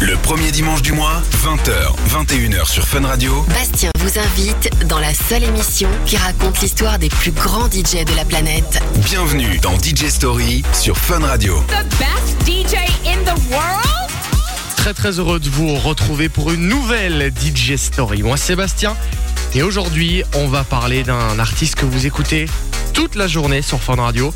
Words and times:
Le 0.00 0.16
premier 0.18 0.52
dimanche 0.52 0.82
du 0.82 0.92
mois, 0.92 1.20
20h, 1.42 1.72
21h 2.08 2.70
sur 2.70 2.86
Fun 2.86 3.04
Radio. 3.04 3.44
Bastien 3.48 3.90
vous 3.98 4.18
invite 4.18 4.86
dans 4.86 5.00
la 5.00 5.12
seule 5.12 5.42
émission 5.42 5.88
qui 6.06 6.16
raconte 6.16 6.60
l'histoire 6.60 6.98
des 6.98 7.08
plus 7.08 7.32
grands 7.32 7.66
DJ 7.66 8.04
de 8.04 8.14
la 8.14 8.24
planète. 8.24 8.80
Bienvenue 9.04 9.58
dans 9.58 9.76
DJ 9.78 10.08
Story 10.10 10.62
sur 10.72 10.96
Fun 10.96 11.20
Radio. 11.20 11.60
the 11.68 11.84
best 11.98 12.46
DJ 12.46 12.76
in 13.04 13.18
the 13.24 13.36
world? 13.50 14.10
Très 14.76 14.94
très 14.94 15.18
heureux 15.18 15.40
de 15.40 15.48
vous 15.48 15.74
retrouver 15.74 16.28
pour 16.28 16.52
une 16.52 16.68
nouvelle 16.68 17.32
DJ 17.36 17.76
Story. 17.76 18.22
Moi 18.22 18.36
Sébastien 18.36 18.96
et 19.54 19.62
aujourd'hui 19.62 20.22
on 20.36 20.46
va 20.46 20.62
parler 20.62 21.02
d'un 21.02 21.38
artiste 21.40 21.74
que 21.74 21.86
vous 21.86 22.06
écoutez 22.06 22.46
toute 22.92 23.14
la 23.14 23.26
journée 23.26 23.62
sur 23.62 23.80
Fun 23.80 23.96
Radio. 23.96 24.32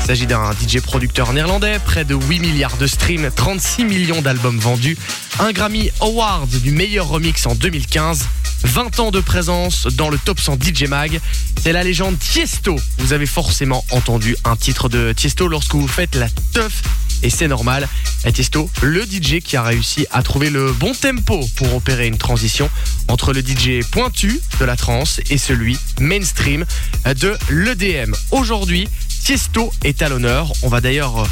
Il 0.00 0.06
s'agit 0.06 0.26
d'un 0.26 0.52
DJ 0.52 0.80
producteur 0.80 1.32
néerlandais, 1.32 1.78
près 1.84 2.04
de 2.04 2.14
8 2.14 2.38
milliards 2.38 2.76
de 2.76 2.86
streams, 2.86 3.30
36 3.34 3.84
millions 3.84 4.22
d'albums 4.22 4.58
vendus, 4.58 4.96
un 5.38 5.52
Grammy 5.52 5.90
Award 6.00 6.48
du 6.48 6.70
meilleur 6.70 7.08
remix 7.08 7.46
en 7.46 7.54
2015, 7.54 8.26
20 8.64 9.00
ans 9.00 9.10
de 9.10 9.20
présence 9.20 9.86
dans 9.86 10.08
le 10.08 10.18
top 10.18 10.40
100 10.40 10.58
DJ 10.62 10.84
Mag. 10.84 11.20
C'est 11.62 11.72
la 11.72 11.82
légende 11.82 12.18
Tiesto. 12.18 12.76
Vous 12.98 13.12
avez 13.12 13.26
forcément 13.26 13.84
entendu 13.90 14.36
un 14.44 14.56
titre 14.56 14.88
de 14.88 15.12
Tiesto 15.12 15.48
lorsque 15.48 15.74
vous 15.74 15.88
faites 15.88 16.14
la 16.14 16.28
teuf 16.52 16.82
et 17.22 17.30
c'est 17.30 17.48
normal. 17.48 17.88
Et 18.24 18.32
Tiesto, 18.32 18.70
le 18.82 19.02
DJ 19.02 19.40
qui 19.42 19.56
a 19.56 19.62
réussi 19.62 20.06
à 20.10 20.22
trouver 20.22 20.50
le 20.50 20.72
bon 20.72 20.92
tempo 20.92 21.40
pour 21.56 21.74
opérer 21.74 22.06
une 22.06 22.18
transition 22.18 22.70
entre 23.08 23.32
le 23.32 23.40
DJ 23.40 23.86
pointu 23.90 24.40
de 24.60 24.64
la 24.64 24.76
trance 24.76 25.20
et 25.30 25.38
celui 25.38 25.78
mainstream 26.00 26.64
de 27.04 27.36
l'EDM. 27.50 28.14
Aujourd'hui, 28.30 28.88
Tiesto 29.24 29.72
est 29.84 30.02
à 30.02 30.08
l'honneur. 30.08 30.52
On 30.62 30.68
va 30.68 30.80
d'ailleurs 30.80 31.26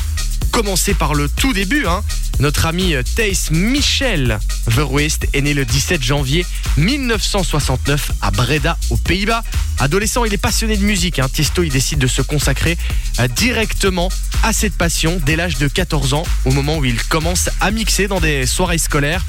commencer 0.50 0.94
par 0.94 1.14
le 1.14 1.28
tout 1.28 1.52
début. 1.52 1.86
hein. 1.86 2.02
Notre 2.38 2.66
ami 2.66 2.94
euh, 2.94 3.02
Thijs 3.02 3.50
Michel 3.50 4.38
Verwist 4.66 5.26
est 5.32 5.40
né 5.40 5.54
le 5.54 5.64
17 5.64 6.02
janvier 6.02 6.44
1969 6.76 8.12
à 8.20 8.30
Breda, 8.30 8.76
aux 8.90 8.96
Pays-Bas. 8.96 9.42
Adolescent, 9.78 10.24
il 10.24 10.34
est 10.34 10.38
passionné 10.38 10.76
de 10.76 10.84
musique. 10.84 11.18
Hein. 11.18 11.28
Tiesto, 11.32 11.62
il 11.62 11.70
décide 11.70 11.98
de 11.98 12.06
se 12.06 12.22
consacrer 12.22 12.76
euh, 13.20 13.28
directement 13.28 14.10
à 14.42 14.52
cette 14.52 14.74
passion 14.74 15.20
dès 15.24 15.36
l'âge 15.36 15.56
de 15.58 15.68
14 15.68 16.14
ans, 16.14 16.24
au 16.44 16.50
moment 16.52 16.78
où 16.78 16.84
il 16.84 17.02
commence 17.04 17.48
à 17.60 17.70
mixer 17.70 18.06
dans 18.08 18.20
des 18.20 18.46
soirées 18.46 18.78
scolaires. 18.78 19.24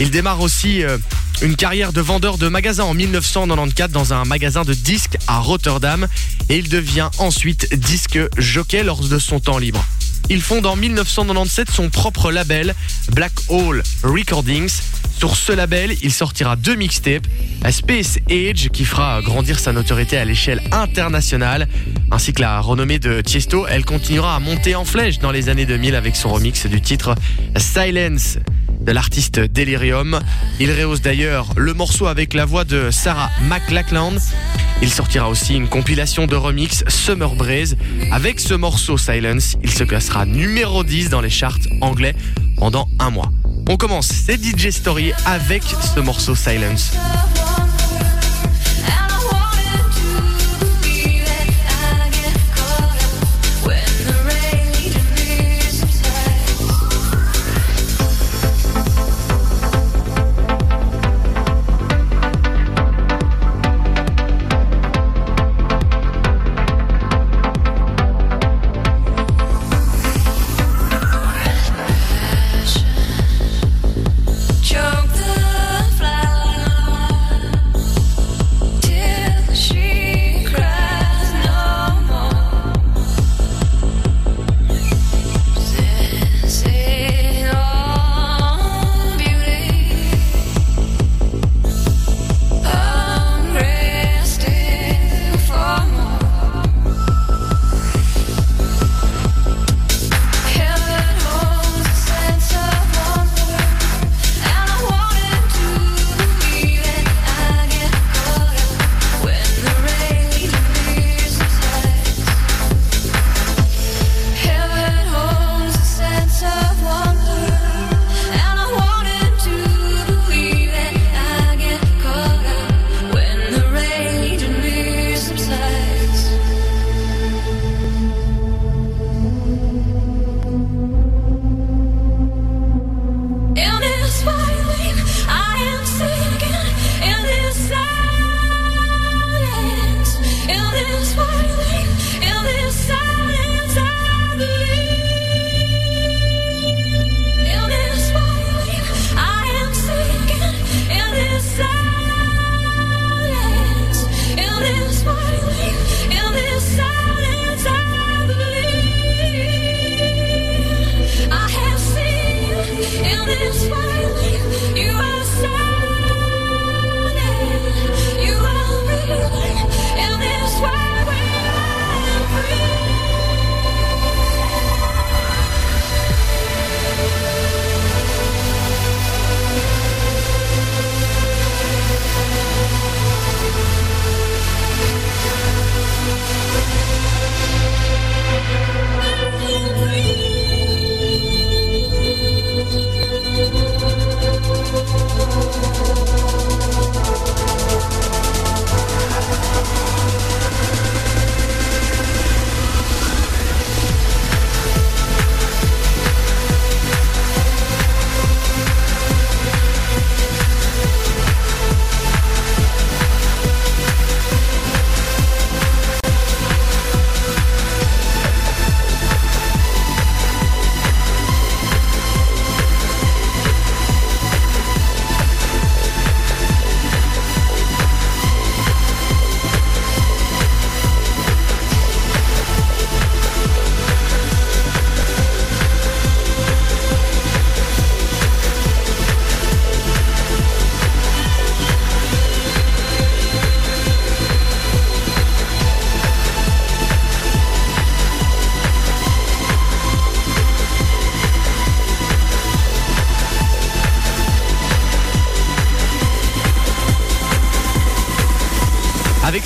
Il 0.00 0.10
démarre 0.10 0.40
aussi 0.40 0.82
euh, 0.82 0.98
une 1.42 1.56
carrière 1.56 1.92
de 1.92 2.00
vendeur 2.00 2.38
de 2.38 2.48
magasins 2.48 2.84
en 2.84 2.94
1994 2.94 3.90
dans 3.90 4.12
un 4.12 4.24
magasin 4.24 4.62
de 4.62 4.74
disques 4.74 5.16
à 5.26 5.38
Rotterdam 5.38 6.06
et 6.48 6.58
il 6.58 6.68
devient 6.68 7.10
ensuite 7.18 7.74
disque 7.74 8.18
jockey 8.38 8.82
lors 8.82 9.02
de 9.02 9.18
son 9.18 9.40
temps 9.40 9.58
libre. 9.58 9.84
Il 10.28 10.40
fonde 10.40 10.66
en 10.66 10.76
1997 10.76 11.70
son 11.70 11.90
propre 11.90 12.32
label, 12.32 12.74
Black 13.12 13.32
Hole 13.48 13.82
Recordings. 14.02 14.70
Sur 15.18 15.36
ce 15.36 15.52
label, 15.52 15.94
il 16.02 16.12
sortira 16.12 16.56
deux 16.56 16.74
mixtapes, 16.74 17.26
Space 17.70 18.18
Age 18.30 18.70
qui 18.72 18.84
fera 18.84 19.20
grandir 19.22 19.58
sa 19.58 19.72
notoriété 19.72 20.16
à 20.16 20.24
l'échelle 20.24 20.62
internationale, 20.72 21.68
ainsi 22.10 22.32
que 22.32 22.40
la 22.40 22.60
renommée 22.60 22.98
de 22.98 23.20
Tiesto. 23.20 23.66
Elle 23.68 23.84
continuera 23.84 24.36
à 24.36 24.40
monter 24.40 24.74
en 24.74 24.84
flèche 24.84 25.18
dans 25.18 25.30
les 25.30 25.48
années 25.48 25.66
2000 25.66 25.94
avec 25.94 26.16
son 26.16 26.30
remix 26.30 26.66
du 26.66 26.80
titre 26.80 27.14
Silence 27.56 28.38
de 28.84 28.92
l'artiste 28.92 29.38
Delirium. 29.40 30.20
Il 30.60 30.70
rehausse 30.70 31.00
d'ailleurs 31.00 31.48
le 31.56 31.74
morceau 31.74 32.06
avec 32.06 32.34
la 32.34 32.44
voix 32.44 32.64
de 32.64 32.90
Sarah 32.90 33.30
McLachlan. 33.42 34.14
Il 34.82 34.90
sortira 34.90 35.28
aussi 35.28 35.54
une 35.54 35.68
compilation 35.68 36.26
de 36.26 36.34
remix 36.34 36.84
Summer 36.88 37.34
Breeze. 37.34 37.76
Avec 38.10 38.40
ce 38.40 38.54
morceau 38.54 38.98
Silence, 38.98 39.56
il 39.62 39.70
se 39.70 39.84
classera 39.84 40.26
numéro 40.26 40.84
10 40.84 41.10
dans 41.10 41.20
les 41.20 41.30
charts 41.30 41.58
anglais 41.80 42.14
pendant 42.56 42.88
un 42.98 43.10
mois. 43.10 43.30
On 43.68 43.76
commence 43.76 44.08
cette 44.08 44.42
DJ 44.42 44.70
Story 44.70 45.12
avec 45.24 45.62
ce 45.62 46.00
morceau 46.00 46.34
Silence. 46.34 46.92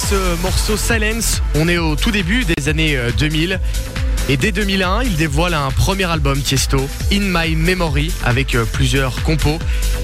Ce 0.08 0.40
morceau 0.40 0.76
Silence, 0.76 1.42
on 1.56 1.68
est 1.68 1.78
au 1.78 1.96
tout 1.96 2.12
début 2.12 2.44
des 2.44 2.68
années 2.68 2.96
euh, 2.96 3.10
2000. 3.18 3.58
Et 4.28 4.36
dès 4.36 4.52
2001, 4.52 5.02
il 5.02 5.16
dévoile 5.16 5.54
un 5.54 5.70
premier 5.72 6.04
album 6.04 6.40
Tiesto, 6.40 6.78
In 7.12 7.22
My 7.22 7.56
Memory, 7.56 8.12
avec 8.24 8.54
euh, 8.54 8.64
plusieurs 8.64 9.20
compos. 9.24 9.58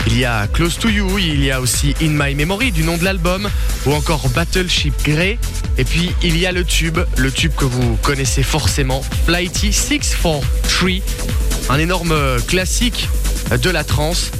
Il 0.08 0.18
y 0.18 0.24
a 0.24 0.48
Close 0.48 0.76
to 0.78 0.88
You, 0.88 1.18
il 1.18 1.44
y 1.44 1.52
a 1.52 1.60
aussi 1.60 1.94
In 2.02 2.08
My 2.10 2.34
Memory 2.34 2.72
du 2.72 2.82
nom 2.82 2.96
de 2.96 3.04
l'album, 3.04 3.48
ou 3.86 3.92
encore 3.92 4.28
Battleship 4.30 4.94
Grey. 5.04 5.38
Et 5.78 5.84
puis 5.84 6.12
il 6.22 6.36
y 6.36 6.46
a 6.46 6.52
le 6.52 6.64
tube, 6.64 6.98
le 7.16 7.30
tube 7.30 7.52
que 7.54 7.64
vous 7.64 7.96
connaissez 8.02 8.42
forcément, 8.42 9.02
Flighty 9.26 9.72
643, 9.72 11.00
un 11.68 11.78
énorme 11.78 12.12
euh, 12.12 12.40
classique 12.40 13.08
de 13.56 13.70
la 13.70 13.84
trance. 13.84 14.32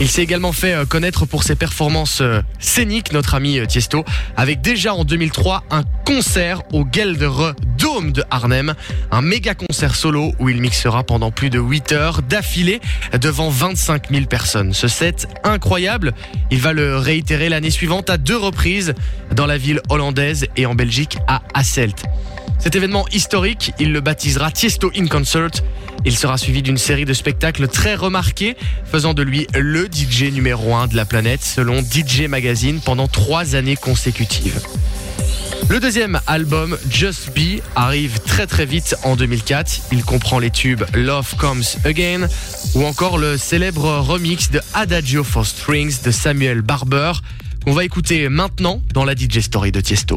Il 0.00 0.08
s'est 0.08 0.22
également 0.22 0.52
fait 0.52 0.74
euh, 0.74 0.84
connaître 0.84 1.26
pour 1.26 1.42
ses 1.42 1.56
performances 1.56 2.20
euh, 2.20 2.40
scéniques, 2.60 3.12
notre 3.12 3.34
ami 3.34 3.58
euh, 3.58 3.66
Tiesto, 3.66 4.04
avec 4.36 4.60
déjà 4.60 4.94
en 4.94 5.04
2003 5.04 5.64
un 5.72 5.82
concert 6.06 6.62
au 6.72 6.84
Geldere 6.90 7.54
Dome 7.78 8.12
de 8.12 8.22
Arnhem, 8.30 8.74
un 9.10 9.22
méga 9.22 9.54
concert 9.54 9.96
solo 9.96 10.32
où 10.38 10.48
il 10.48 10.60
mixera 10.60 11.02
pendant 11.02 11.32
plus 11.32 11.50
de 11.50 11.58
8 11.58 11.90
heures 11.92 12.22
d'affilée 12.22 12.80
devant 13.20 13.50
25 13.50 14.10
000 14.10 14.26
personnes. 14.26 14.72
Ce 14.72 14.86
set 14.86 15.26
incroyable, 15.42 16.12
il 16.52 16.60
va 16.60 16.72
le 16.72 16.96
réitérer 16.96 17.48
l'année 17.48 17.70
suivante 17.70 18.08
à 18.08 18.18
deux 18.18 18.36
reprises 18.36 18.94
dans 19.34 19.46
la 19.46 19.58
ville 19.58 19.80
hollandaise 19.88 20.46
et 20.56 20.64
en 20.66 20.76
Belgique 20.76 21.18
à 21.26 21.42
Hasselt. 21.54 22.04
Cet 22.60 22.76
événement 22.76 23.06
historique, 23.08 23.72
il 23.80 23.92
le 23.92 24.00
baptisera 24.00 24.52
Tiesto 24.52 24.92
in 24.96 25.06
Concert. 25.06 25.50
Il 26.04 26.16
sera 26.16 26.38
suivi 26.38 26.62
d'une 26.62 26.78
série 26.78 27.04
de 27.04 27.12
spectacles 27.12 27.68
très 27.68 27.94
remarqués, 27.94 28.56
faisant 28.90 29.14
de 29.14 29.22
lui 29.22 29.46
le 29.54 29.86
DJ 29.86 30.32
numéro 30.32 30.74
1 30.74 30.88
de 30.88 30.96
la 30.96 31.04
planète 31.04 31.42
selon 31.42 31.82
DJ 31.82 32.22
Magazine 32.28 32.80
pendant 32.84 33.08
trois 33.08 33.54
années 33.54 33.76
consécutives. 33.76 34.60
Le 35.68 35.80
deuxième 35.80 36.18
album, 36.26 36.78
Just 36.88 37.30
Be, 37.34 37.60
arrive 37.76 38.20
très 38.20 38.46
très 38.46 38.64
vite 38.64 38.96
en 39.02 39.16
2004. 39.16 39.82
Il 39.92 40.02
comprend 40.02 40.38
les 40.38 40.50
tubes 40.50 40.84
Love 40.94 41.34
Comes 41.36 41.64
Again 41.84 42.26
ou 42.74 42.84
encore 42.84 43.18
le 43.18 43.36
célèbre 43.36 43.98
remix 43.98 44.50
de 44.50 44.60
Adagio 44.72 45.24
for 45.24 45.44
Strings 45.44 46.02
de 46.02 46.10
Samuel 46.10 46.62
Barber 46.62 47.12
qu'on 47.64 47.72
va 47.72 47.84
écouter 47.84 48.30
maintenant 48.30 48.80
dans 48.94 49.04
la 49.04 49.14
DJ 49.14 49.40
Story 49.40 49.70
de 49.70 49.82
Tiesto. 49.82 50.16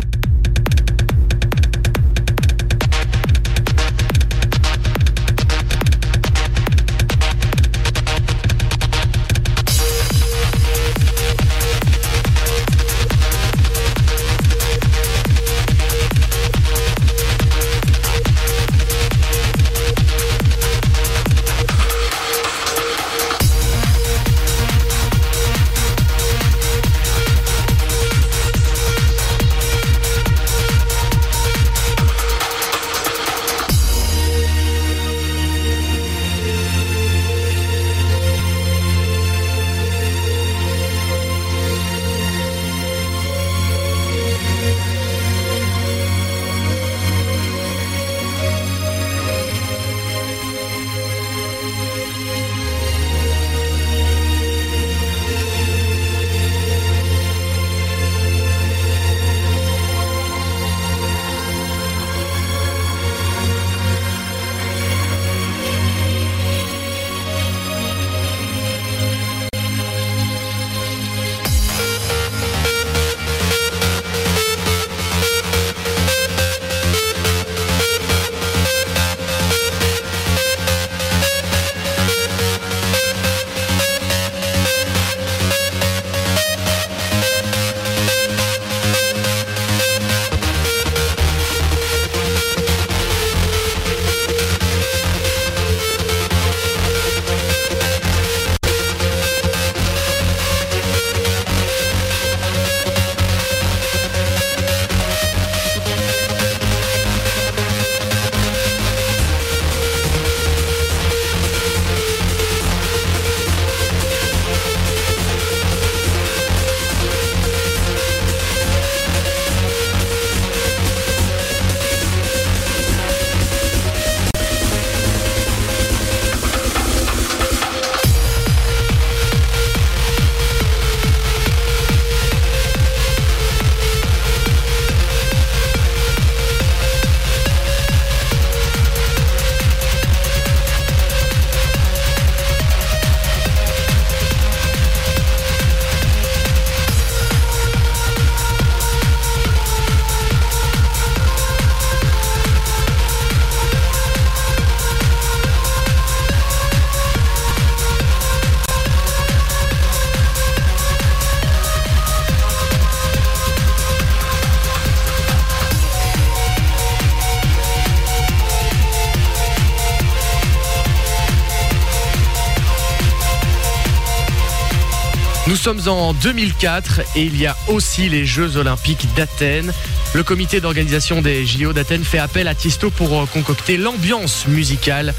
Sommes 175.62 175.88
en 175.88 176.14
2004 176.14 177.02
et 177.16 177.22
il 177.22 177.40
y 177.40 177.46
a 177.46 177.56
aussi 177.68 178.10
les 178.10 178.26
Jeux 178.26 178.58
Olympiques 178.58 179.08
d'Athènes. 179.16 179.72
Le 180.16 180.24
comité 180.24 180.60
d'organisation 180.60 181.22
des 181.22 181.46
JO 181.46 181.72
d'Athènes 181.72 182.04
fait 182.04 182.18
appel 182.18 182.48
à 182.48 182.56
Tiesto 182.56 182.90
pour 182.90 183.14
euh, 183.14 183.28
concocter 183.28 183.78
l'ambiance 183.78 184.48
musicale 184.48 185.14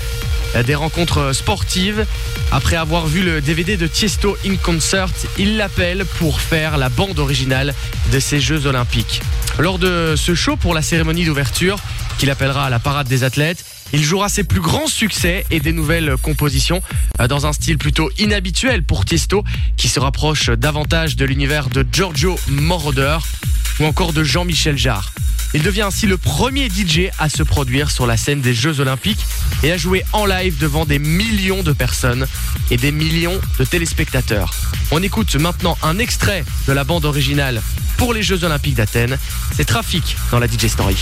euh, 0.56 0.64
des 0.64 0.74
rencontres 0.74 1.32
sportives. 1.32 2.06
Après 2.50 2.74
avoir 2.74 3.06
vu 3.06 3.22
le 3.22 3.40
DVD 3.40 3.76
de 3.76 3.86
Tiesto 3.86 4.36
in 4.44 4.56
Concert, 4.56 5.10
il 5.38 5.56
l'appelle 5.58 6.04
pour 6.18 6.40
faire 6.40 6.76
la 6.76 6.88
bande 6.88 7.20
originale 7.20 7.72
de 8.10 8.18
ces 8.18 8.40
Jeux 8.40 8.66
Olympiques. 8.66 9.22
Lors 9.60 9.78
de 9.78 10.14
ce 10.16 10.34
show 10.34 10.56
pour 10.56 10.74
la 10.74 10.82
cérémonie 10.82 11.24
d'ouverture, 11.24 11.78
qu'il 12.18 12.30
appellera 12.30 12.68
la 12.68 12.80
parade 12.80 13.06
des 13.06 13.22
athlètes, 13.22 13.64
il 13.92 14.02
jouera 14.02 14.28
ses 14.28 14.44
plus 14.44 14.60
grands 14.60 14.86
succès 14.86 15.44
et 15.50 15.60
des 15.60 15.72
nouvelles 15.72 16.16
compositions 16.22 16.82
euh, 17.20 17.28
dans 17.28 17.46
un 17.46 17.52
style 17.52 17.78
plutôt 17.78 18.10
inhabituel 18.18 18.82
pour 18.82 19.04
Tiesto 19.04 19.44
qui 19.76 19.88
se 19.88 20.00
rapproche 20.00 20.50
davantage 20.50 21.16
de 21.16 21.24
l'univers 21.24 21.68
de 21.68 21.86
Giorgio 21.90 22.38
Moroder 22.48 23.18
ou 23.80 23.84
encore 23.84 24.12
de 24.12 24.24
Jean-Michel 24.24 24.76
Jarre. 24.76 25.12
Il 25.54 25.62
devient 25.62 25.82
ainsi 25.82 26.06
le 26.06 26.16
premier 26.16 26.68
DJ 26.68 27.10
à 27.18 27.28
se 27.28 27.42
produire 27.42 27.90
sur 27.90 28.06
la 28.06 28.16
scène 28.16 28.40
des 28.40 28.54
Jeux 28.54 28.80
Olympiques 28.80 29.24
et 29.62 29.70
à 29.70 29.76
jouer 29.76 30.02
en 30.12 30.24
live 30.24 30.56
devant 30.58 30.86
des 30.86 30.98
millions 30.98 31.62
de 31.62 31.72
personnes 31.72 32.26
et 32.70 32.78
des 32.78 32.90
millions 32.90 33.38
de 33.58 33.64
téléspectateurs. 33.64 34.54
On 34.90 35.02
écoute 35.02 35.34
maintenant 35.36 35.76
un 35.82 35.98
extrait 35.98 36.44
de 36.66 36.72
la 36.72 36.84
bande 36.84 37.04
originale 37.04 37.60
pour 37.98 38.14
les 38.14 38.22
Jeux 38.22 38.44
Olympiques 38.44 38.76
d'Athènes. 38.76 39.18
C'est 39.54 39.66
Trafic 39.66 40.16
dans 40.30 40.38
la 40.38 40.46
DJ 40.46 40.68
Story. 40.68 40.96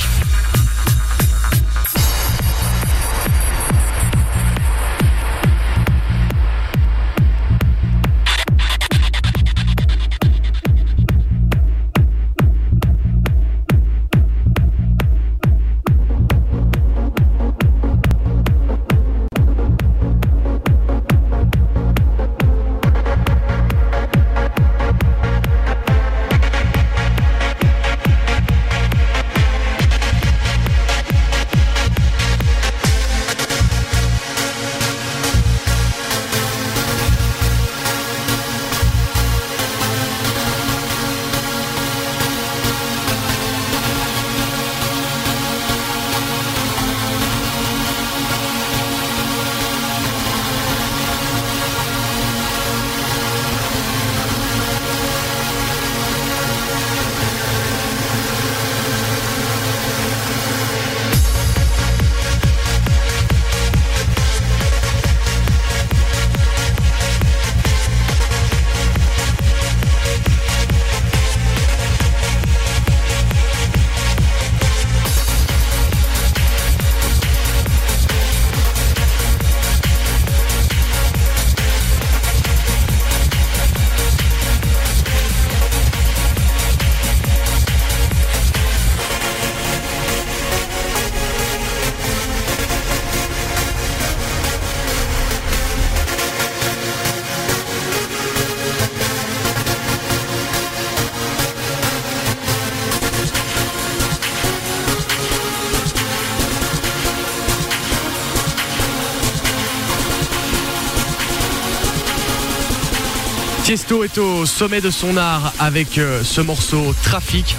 Tiesto 113.90 114.04
est 114.04 114.18
au 114.18 114.46
sommet 114.46 114.80
de 114.80 114.88
son 114.88 115.16
art 115.16 115.52
avec 115.58 115.98
euh, 115.98 116.22
ce 116.22 116.40
morceau 116.40 116.94
Trafic. 117.02 117.56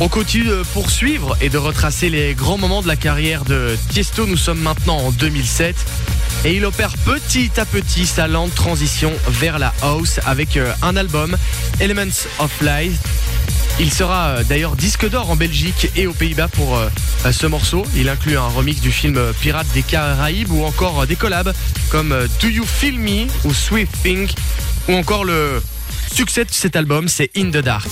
On 0.00 0.08
continue 0.08 0.44
de 0.44 0.62
poursuivre 0.74 1.34
et 1.40 1.48
de 1.48 1.56
retracer 1.56 2.10
les 2.10 2.34
grands 2.34 2.58
moments 2.58 2.82
de 2.82 2.88
la 2.88 2.96
carrière 2.96 3.46
de 3.46 3.74
Tiesto. 3.88 4.26
Nous 4.26 4.36
sommes 4.36 4.60
maintenant 4.60 4.98
en 4.98 5.12
2007 5.12 5.74
et 6.44 6.56
il 6.56 6.66
opère 6.66 6.92
petit 7.06 7.52
à 7.56 7.64
petit 7.64 8.04
sa 8.04 8.28
lente 8.28 8.54
transition 8.54 9.14
vers 9.28 9.58
la 9.58 9.72
house 9.80 10.20
avec 10.26 10.58
euh, 10.58 10.70
un 10.82 10.94
album, 10.94 11.38
Elements 11.80 12.26
of 12.38 12.52
Life. 12.60 12.98
Il 13.80 13.90
sera 13.90 14.26
euh, 14.26 14.44
d'ailleurs 14.44 14.76
disque 14.76 15.08
d'or 15.08 15.30
en 15.30 15.36
Belgique 15.36 15.90
et 15.96 16.06
aux 16.06 16.12
Pays-Bas 16.12 16.48
pour 16.48 16.78
ce 17.30 17.46
morceau. 17.46 17.86
Il 17.96 18.10
inclut 18.10 18.36
un 18.36 18.48
remix 18.48 18.82
du 18.82 18.92
film 18.92 19.18
Pirates 19.40 19.72
des 19.72 19.82
Caraïbes 19.82 20.50
ou 20.50 20.64
encore 20.64 21.06
des 21.06 21.16
collabs 21.16 21.54
comme 21.88 22.14
Do 22.42 22.48
You 22.48 22.66
Feel 22.66 22.98
Me 22.98 23.26
ou 23.44 23.54
Sweet 23.54 23.88
Thing 24.02 24.28
ou 24.88 24.94
encore 24.94 25.24
le 25.24 25.62
succès 26.12 26.44
de 26.44 26.50
cet 26.50 26.76
album, 26.76 27.08
c'est 27.08 27.30
In 27.36 27.50
the 27.50 27.58
Dark. 27.62 27.88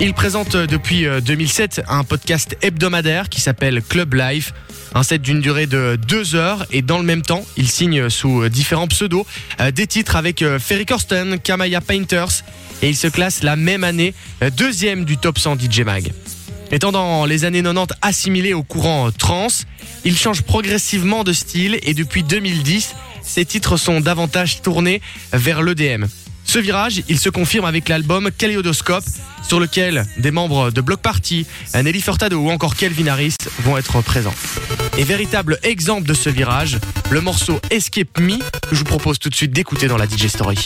Il 0.00 0.14
présente 0.14 0.54
euh, 0.54 0.66
depuis 0.66 1.06
euh, 1.06 1.20
2007 1.20 1.82
un 1.88 2.02
podcast 2.04 2.56
hebdomadaire 2.62 3.28
qui 3.28 3.40
s'appelle 3.40 3.82
Club 3.82 4.14
Life. 4.14 4.52
Un 4.94 5.02
set 5.02 5.22
d'une 5.22 5.40
durée 5.40 5.66
de 5.66 5.98
deux 6.08 6.34
heures 6.34 6.66
et 6.70 6.82
dans 6.82 6.98
le 6.98 7.04
même 7.04 7.22
temps, 7.22 7.44
il 7.56 7.68
signe 7.68 8.10
sous 8.10 8.42
euh, 8.42 8.48
différents 8.50 8.88
pseudos 8.88 9.26
euh, 9.60 9.70
des 9.70 9.86
titres 9.86 10.16
avec 10.16 10.42
euh, 10.42 10.58
Ferry 10.58 10.86
Corsten, 10.86 11.38
Kamaya 11.38 11.80
Painters 11.80 12.42
et 12.82 12.88
il 12.88 12.96
se 12.96 13.06
classe 13.06 13.42
la 13.42 13.56
même 13.56 13.84
année 13.84 14.12
euh, 14.42 14.50
deuxième 14.50 15.04
du 15.04 15.16
top 15.16 15.38
100 15.38 15.58
DJ 15.60 15.80
Mag. 15.80 16.12
Étant 16.72 16.90
dans 16.90 17.26
les 17.26 17.44
années 17.44 17.62
90 17.62 17.94
assimilé 18.02 18.54
au 18.54 18.62
courant 18.62 19.08
euh, 19.08 19.10
trance, 19.10 19.66
il 20.04 20.16
change 20.16 20.42
progressivement 20.42 21.22
de 21.24 21.32
style 21.32 21.78
et 21.82 21.94
depuis 21.94 22.22
2010, 22.22 22.94
ses 23.22 23.44
titres 23.44 23.76
sont 23.76 24.00
davantage 24.00 24.62
tournés 24.62 25.00
vers 25.32 25.62
l'EDM. 25.62 26.06
Ce 26.52 26.58
virage, 26.58 27.02
il 27.08 27.18
se 27.18 27.30
confirme 27.30 27.64
avec 27.64 27.88
l'album 27.88 28.30
Kaleidoscope, 28.30 29.06
sur 29.42 29.58
lequel 29.58 30.04
des 30.18 30.30
membres 30.30 30.70
de 30.70 30.82
Block 30.82 31.00
Party, 31.00 31.46
Nelly 31.74 32.02
Furtado 32.02 32.36
ou 32.36 32.50
encore 32.50 32.76
Kelvin 32.76 33.06
Harris 33.06 33.36
vont 33.60 33.78
être 33.78 34.02
présents. 34.02 34.34
Et 34.98 35.04
véritable 35.04 35.58
exemple 35.62 36.06
de 36.06 36.12
ce 36.12 36.28
virage, 36.28 36.76
le 37.08 37.22
morceau 37.22 37.58
Escape 37.70 38.20
Me, 38.20 38.36
que 38.68 38.74
je 38.74 38.80
vous 38.80 38.84
propose 38.84 39.18
tout 39.18 39.30
de 39.30 39.34
suite 39.34 39.52
d'écouter 39.52 39.88
dans 39.88 39.96
la 39.96 40.04
DJ 40.04 40.26
Story. 40.26 40.58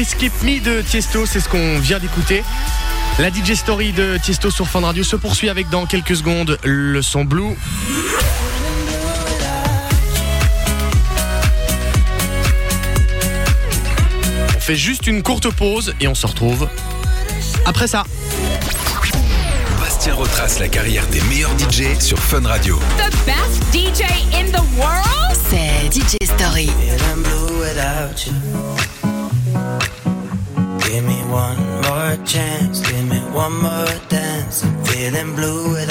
Escape 0.00 0.42
Me 0.44 0.60
de 0.60 0.80
Tiesto, 0.80 1.26
c'est 1.26 1.40
ce 1.40 1.48
qu'on 1.50 1.78
vient 1.78 1.98
d'écouter. 1.98 2.42
La 3.18 3.28
DJ 3.28 3.52
Story 3.52 3.92
de 3.92 4.16
Tiesto 4.16 4.50
sur 4.50 4.66
Fun 4.66 4.80
Radio 4.80 5.04
se 5.04 5.14
poursuit 5.14 5.50
avec 5.50 5.68
dans 5.68 5.84
quelques 5.84 6.16
secondes 6.16 6.56
le 6.64 7.02
son 7.02 7.26
blue. 7.26 7.54
On 14.56 14.60
fait 14.60 14.74
juste 14.74 15.06
une 15.06 15.22
courte 15.22 15.50
pause 15.50 15.94
et 16.00 16.08
on 16.08 16.14
se 16.14 16.26
retrouve 16.26 16.66
après 17.66 17.86
ça. 17.86 18.04
Bastien 19.78 20.14
retrace 20.14 20.60
la 20.60 20.68
carrière 20.68 21.06
des 21.08 21.20
meilleurs 21.22 21.52
DJ 21.58 22.00
sur 22.00 22.18
Fun 22.18 22.46
Radio. 22.46 22.80
The 22.96 23.10
best 23.26 23.62
DJ 23.74 24.04
in 24.32 24.46
the 24.50 24.62
world? 24.78 25.36
C'est 25.50 25.92
DJ 25.92 26.16
Story. 26.24 26.70
Blue 27.16 28.69
one 31.30 31.58
more 31.82 32.16
chance, 32.26 32.80
give 32.90 33.08
me 33.08 33.18
one 33.32 33.62
more 33.62 33.86
dance. 34.08 34.64
I'm 34.64 34.84
feeling 34.84 35.34
blue 35.36 35.70
without 35.72 35.89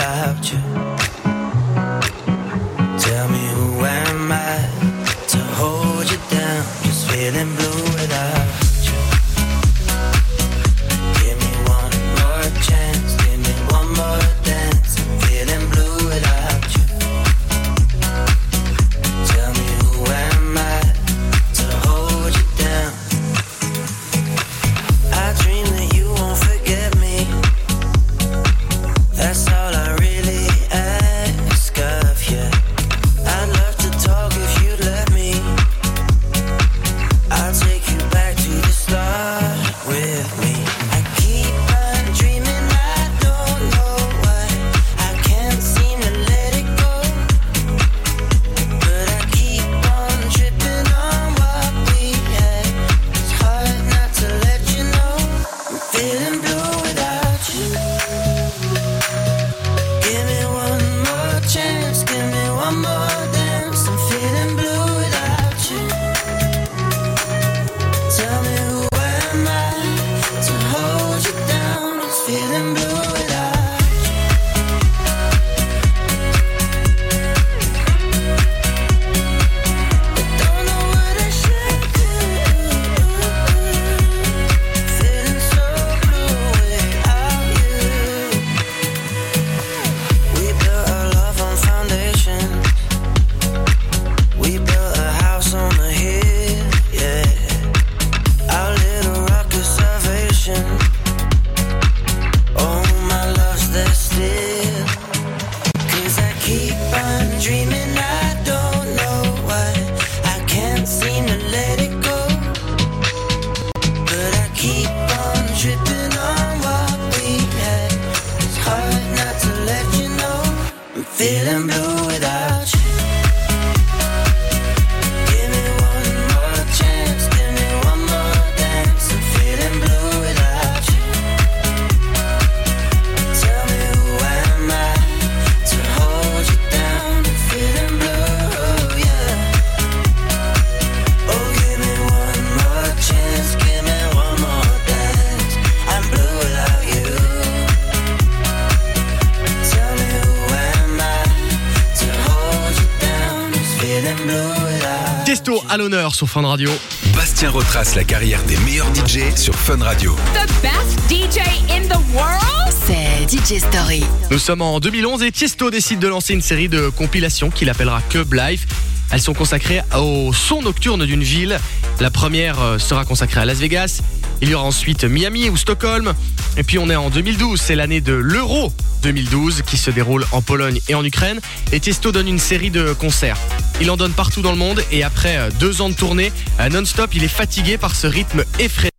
sur 156.19 156.29
Fun 156.29 156.45
Radio. 156.45 156.69
Bastien 157.15 157.49
retrace 157.49 157.95
la 157.95 158.03
carrière 158.03 158.43
des 158.43 158.57
meilleurs 158.57 158.93
DJ 158.93 159.33
sur 159.37 159.55
Fun 159.55 159.81
Radio. 159.81 160.17
The 160.33 160.51
best 160.61 160.99
DJ 161.09 161.39
in 161.71 161.87
the 161.87 161.97
world? 162.13 162.75
C'est 162.85 163.25
DJ 163.29 163.61
Story. 163.61 164.03
Nous 164.29 164.37
sommes 164.37 164.61
en 164.61 164.81
2011 164.81 165.23
et 165.23 165.31
Tiesto 165.31 165.71
décide 165.71 165.99
de 165.99 166.09
lancer 166.09 166.33
une 166.33 166.41
série 166.41 166.67
de 166.67 166.89
compilations 166.89 167.49
qu'il 167.49 167.69
appellera 167.69 168.01
Club 168.09 168.33
Life. 168.33 168.67
Elles 169.11 169.21
sont 169.21 169.33
consacrées 169.33 169.79
au 169.97 170.33
son 170.33 170.61
nocturne 170.61 171.05
d'une 171.05 171.23
ville. 171.23 171.57
La 172.01 172.11
première 172.11 172.59
euh, 172.59 172.79
sera 172.79 173.05
consacrée 173.05 173.39
à 173.39 173.45
Las 173.45 173.59
Vegas. 173.59 174.01
Il 174.41 174.49
y 174.49 174.55
aura 174.55 174.65
ensuite 174.65 175.05
Miami 175.05 175.49
ou 175.49 175.55
Stockholm. 175.55 176.13
Et 176.57 176.63
puis 176.63 176.79
on 176.79 176.89
est 176.89 176.97
en 176.97 177.09
2012, 177.09 177.61
c'est 177.61 177.75
l'année 177.75 178.01
de 178.01 178.11
l'Euro 178.11 178.73
2012 179.03 179.61
qui 179.65 179.77
se 179.77 179.89
déroule 179.89 180.25
en 180.33 180.41
Pologne 180.41 180.81
et 180.89 180.95
en 180.95 181.05
Ukraine. 181.05 181.39
Et 181.71 181.79
Tiesto 181.79 182.11
donne 182.11 182.27
une 182.27 182.39
série 182.39 182.71
de 182.71 182.91
concerts. 182.91 183.37
Il 183.81 183.89
en 183.91 183.97
donne 183.97 184.13
partout 184.13 184.41
dans 184.41 184.51
le 184.51 184.57
monde 184.57 184.83
et 184.91 185.03
après 185.03 185.37
euh, 185.37 185.49
deux 185.59 185.81
ans 185.81 185.89
de 185.89 185.95
tournée 185.95 186.31
euh, 186.59 186.69
non-stop, 186.69 187.11
il 187.13 187.23
est 187.23 187.27
fatigué 187.29 187.77
par 187.77 187.95
ce 187.95 188.07
rythme 188.07 188.43
effréné. 188.59 188.89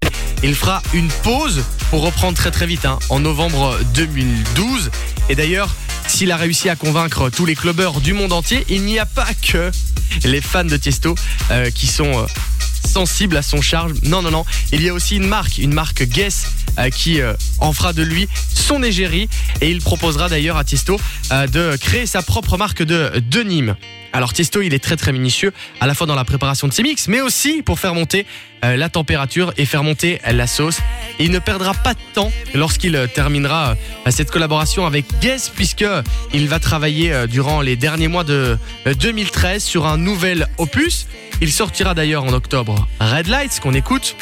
Il 0.42 0.54
fera 0.54 0.82
une 0.94 1.08
pause 1.22 1.62
pour 1.90 2.02
reprendre 2.02 2.36
très 2.36 2.50
très 2.50 2.66
vite 2.66 2.86
hein, 2.86 2.98
en 3.10 3.20
novembre 3.20 3.78
2012. 3.94 4.90
Et 5.28 5.34
d'ailleurs, 5.34 5.74
s'il 6.06 6.32
a 6.32 6.36
réussi 6.36 6.68
à 6.68 6.76
convaincre 6.76 7.30
tous 7.30 7.46
les 7.46 7.54
clubbers 7.54 8.00
du 8.00 8.14
monde 8.14 8.32
entier, 8.32 8.64
il 8.68 8.82
n'y 8.82 8.98
a 8.98 9.06
pas 9.06 9.28
que 9.46 9.70
les 10.24 10.40
fans 10.40 10.64
de 10.64 10.76
Tiesto 10.76 11.14
euh, 11.50 11.70
qui 11.70 11.86
sont 11.86 12.12
euh, 12.18 12.26
sensibles 12.86 13.36
à 13.36 13.42
son 13.42 13.60
charme. 13.60 13.94
Non, 14.04 14.22
non, 14.22 14.30
non. 14.30 14.44
Il 14.72 14.82
y 14.82 14.88
a 14.88 14.94
aussi 14.94 15.16
une 15.16 15.26
marque, 15.26 15.58
une 15.58 15.72
marque 15.72 16.02
Guess, 16.02 16.46
euh, 16.46 16.50
qui 16.88 17.20
euh, 17.20 17.34
en 17.58 17.74
fera 17.74 17.92
de 17.92 18.02
lui 18.02 18.26
son 18.54 18.82
égérie. 18.82 19.28
Et 19.60 19.70
il 19.70 19.82
proposera 19.82 20.30
d'ailleurs 20.30 20.56
à 20.56 20.64
Tiesto 20.64 20.98
euh, 21.32 21.46
de 21.46 21.76
créer 21.76 22.06
sa 22.06 22.22
propre 22.22 22.56
marque 22.56 22.82
de 22.82 23.12
denim. 23.30 23.76
Alors 24.12 24.32
Tiesto, 24.32 24.62
il 24.62 24.74
est 24.74 24.82
très 24.82 24.96
très 24.96 25.12
minutieux, 25.12 25.52
à 25.80 25.86
la 25.86 25.94
fois 25.94 26.06
dans 26.06 26.14
la 26.14 26.24
préparation 26.24 26.66
de 26.66 26.72
ses 26.72 26.82
mix, 26.82 27.06
mais 27.06 27.20
aussi 27.20 27.62
pour 27.62 27.78
faire 27.78 27.94
monter 27.94 28.26
euh, 28.64 28.76
la 28.76 28.88
température 28.88 29.52
et 29.56 29.64
faire 29.64 29.84
monter 29.84 30.20
la 30.28 30.46
sauce. 30.46 30.80
Il 31.18 31.30
ne 31.30 31.38
perdra 31.38 31.74
pas 31.74 31.94
de 31.94 32.00
temps 32.14 32.32
lorsqu'il 32.54 32.96
euh, 32.96 33.06
terminera 33.06 33.76
euh, 34.06 34.10
cette 34.10 34.30
collaboration 34.30 34.84
avec 34.84 35.06
Guess, 35.20 35.50
puisque 35.54 35.86
il 36.34 36.48
va 36.48 36.58
travailler 36.58 37.12
euh, 37.12 37.26
durant 37.26 37.60
les 37.60 37.76
derniers 37.76 38.08
mois 38.08 38.24
de 38.24 38.58
euh, 38.86 38.94
2013 38.94 39.62
sur 39.62 39.86
un 39.86 39.96
nouvel 39.96 40.48
opus. 40.58 41.06
Il 41.40 41.52
sortira 41.52 41.94
d'ailleurs 41.94 42.24
en 42.24 42.32
octobre 42.32 42.88
Red 43.00 43.28
Lights 43.28 43.60
qu'on 43.60 43.74
écoute. 43.74 44.16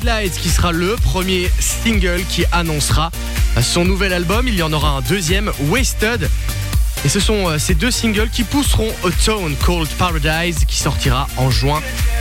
Qui 0.00 0.48
sera 0.48 0.72
le 0.72 0.96
premier 0.96 1.50
single 1.58 2.22
qui 2.26 2.44
annoncera 2.52 3.10
son 3.60 3.84
nouvel 3.84 4.14
album. 4.14 4.48
Il 4.48 4.54
y 4.54 4.62
en 4.62 4.72
aura 4.72 4.88
un 4.88 5.02
deuxième, 5.02 5.52
Wasted, 5.68 6.26
et 7.02 7.08
ce 7.08 7.18
sont 7.18 7.48
euh, 7.48 7.58
ces 7.58 7.74
deux 7.74 7.90
singles 7.90 8.28
qui 8.28 8.44
pousseront 8.44 8.92
A 9.04 9.10
tone 9.24 9.56
Called 9.64 9.88
Paradise 9.98 10.66
qui 10.66 10.76
sortira 10.76 11.28
en 11.38 11.50
juin 11.50 11.80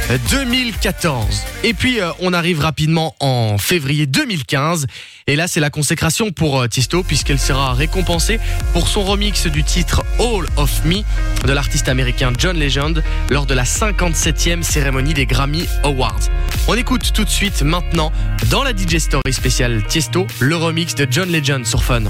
euh, 0.09 0.17
2014. 0.31 1.43
Et 1.65 1.73
puis 1.73 1.99
euh, 1.99 2.11
on 2.19 2.31
arrive 2.31 2.61
rapidement 2.61 3.13
en 3.19 3.57
février 3.57 4.05
2015. 4.05 4.87
Et 5.27 5.35
là 5.35 5.49
c'est 5.49 5.59
la 5.59 5.69
consécration 5.69 6.31
pour 6.31 6.67
Tisto 6.69 7.03
puisqu'elle 7.03 7.39
sera 7.39 7.73
récompensée 7.73 8.39
pour 8.71 8.87
son 8.87 9.03
remix 9.03 9.47
du 9.47 9.65
titre 9.65 10.03
All 10.17 10.45
of 10.55 10.85
Me 10.85 11.01
de 11.45 11.51
l'artiste 11.51 11.89
américain 11.89 12.31
John 12.37 12.57
Legend 12.57 13.03
lors 13.29 13.45
de 13.45 13.53
la 13.53 13.65
57e 13.65 14.63
cérémonie 14.63 15.13
des 15.13 15.25
Grammy 15.25 15.67
Awards. 15.83 16.21
On 16.69 16.75
écoute 16.75 17.11
tout 17.13 17.25
de 17.25 17.29
suite 17.29 17.63
maintenant 17.63 18.13
dans 18.49 18.63
la 18.63 18.71
DJ 18.71 18.99
Story 18.99 19.33
spéciale 19.33 19.83
Tiesto 19.87 20.25
le 20.39 20.55
remix 20.55 20.95
de 20.95 21.05
John 21.09 21.29
Legend 21.29 21.65
sur 21.65 21.83
Fun. 21.83 22.03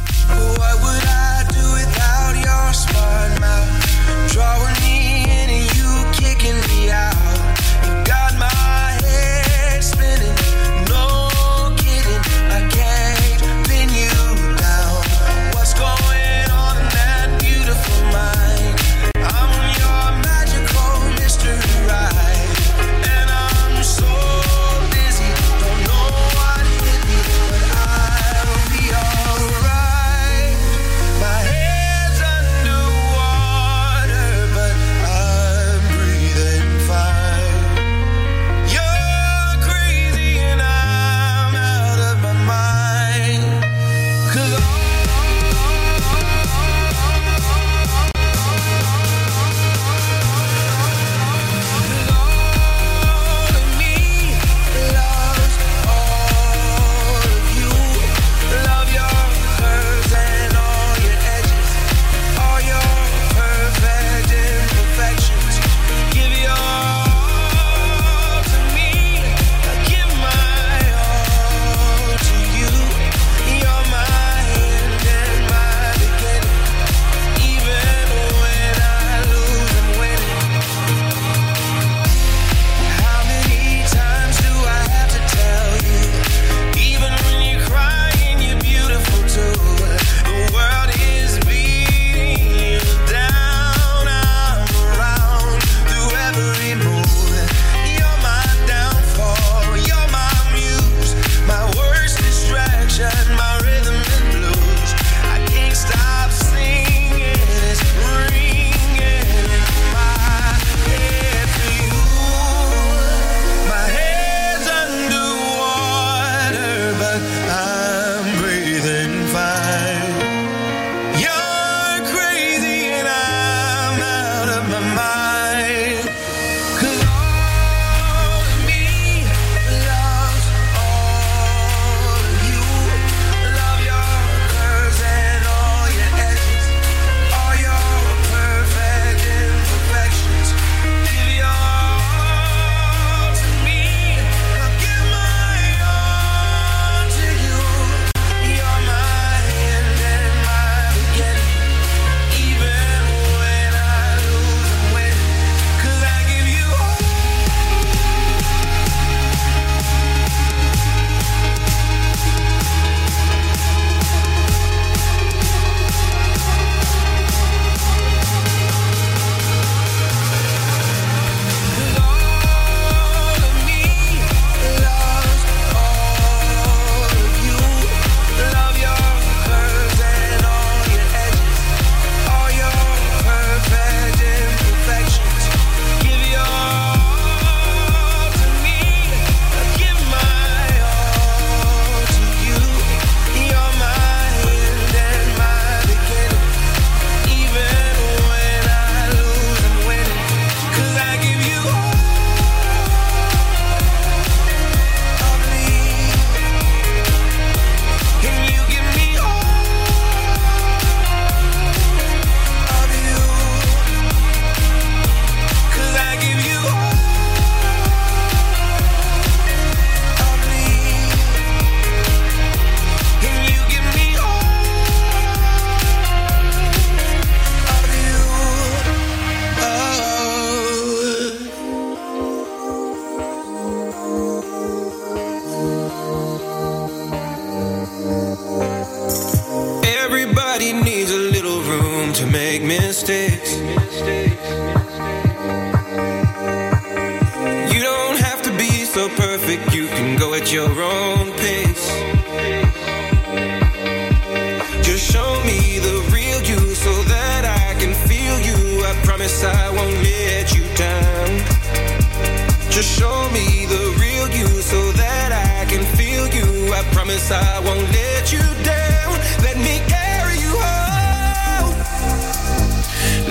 Promise 267.10 267.32
I 267.32 267.60
won't 267.62 267.92
let 267.92 268.32
you 268.32 268.40
down. 268.64 269.14
Let 269.42 269.58
me 269.58 269.82
carry 269.88 270.38
you 270.38 270.54
home. 270.60 271.74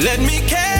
Let 0.02 0.18
me 0.20 0.40
carry 0.48 0.77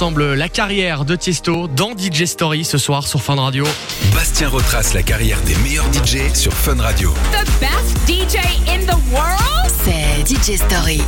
ensemble 0.00 0.32
la 0.32 0.48
carrière 0.48 1.04
de 1.04 1.14
Tiesto 1.14 1.68
dans 1.68 1.90
DJ 1.94 2.24
Story 2.24 2.64
ce 2.64 2.78
soir 2.78 3.06
sur 3.06 3.20
Fun 3.20 3.34
Radio. 3.34 3.66
Bastien 4.14 4.48
retrace 4.48 4.94
la 4.94 5.02
carrière 5.02 5.38
des 5.42 5.54
meilleurs 5.56 5.84
DJ 5.92 6.32
sur 6.32 6.54
Fun 6.54 6.80
Radio. 6.80 7.12
The 7.32 7.44
best 7.60 8.08
DJ 8.08 8.38
in 8.66 8.86
the 8.86 8.96
world? 9.12 9.38
C'est 9.84 10.26
DJ 10.26 10.56
Story. 10.56 11.02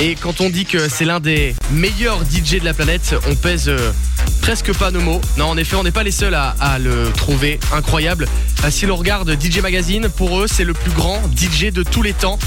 Et 0.00 0.14
quand 0.14 0.40
on 0.40 0.48
dit 0.48 0.64
que 0.64 0.88
c'est 0.88 1.04
l'un 1.04 1.20
des 1.20 1.54
meilleurs 1.70 2.20
DJ 2.24 2.60
de 2.60 2.64
la 2.64 2.72
planète, 2.72 3.14
on 3.28 3.34
pèse 3.34 3.68
euh, 3.68 3.92
presque 4.40 4.72
pas 4.72 4.90
nos 4.90 5.02
mots. 5.02 5.20
Non, 5.36 5.50
en 5.50 5.58
effet, 5.58 5.76
on 5.76 5.82
n'est 5.82 5.90
pas 5.90 6.02
les 6.02 6.10
seuls 6.10 6.34
à, 6.34 6.54
à 6.60 6.78
le 6.78 7.10
trouver 7.14 7.60
incroyable. 7.74 8.26
Euh, 8.64 8.70
Si 8.70 8.86
l'on 8.86 8.96
regarde 8.96 9.36
DJ 9.38 9.58
Magazine, 9.60 10.08
pour 10.08 10.40
eux, 10.40 10.46
c'est 10.46 10.64
le 10.64 10.72
plus 10.72 10.92
grand 10.92 11.20
DJ 11.36 11.72
de 11.72 11.82
tous 11.82 12.02
les 12.02 12.14
temps. 12.14 12.38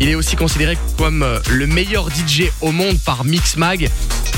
Il 0.00 0.08
est 0.08 0.14
aussi 0.14 0.34
considéré 0.34 0.78
comme 0.96 1.22
euh, 1.22 1.38
le 1.50 1.66
meilleur 1.66 2.08
DJ 2.08 2.44
au 2.62 2.72
monde 2.72 2.98
par 2.98 3.24
Mixmag. 3.24 3.90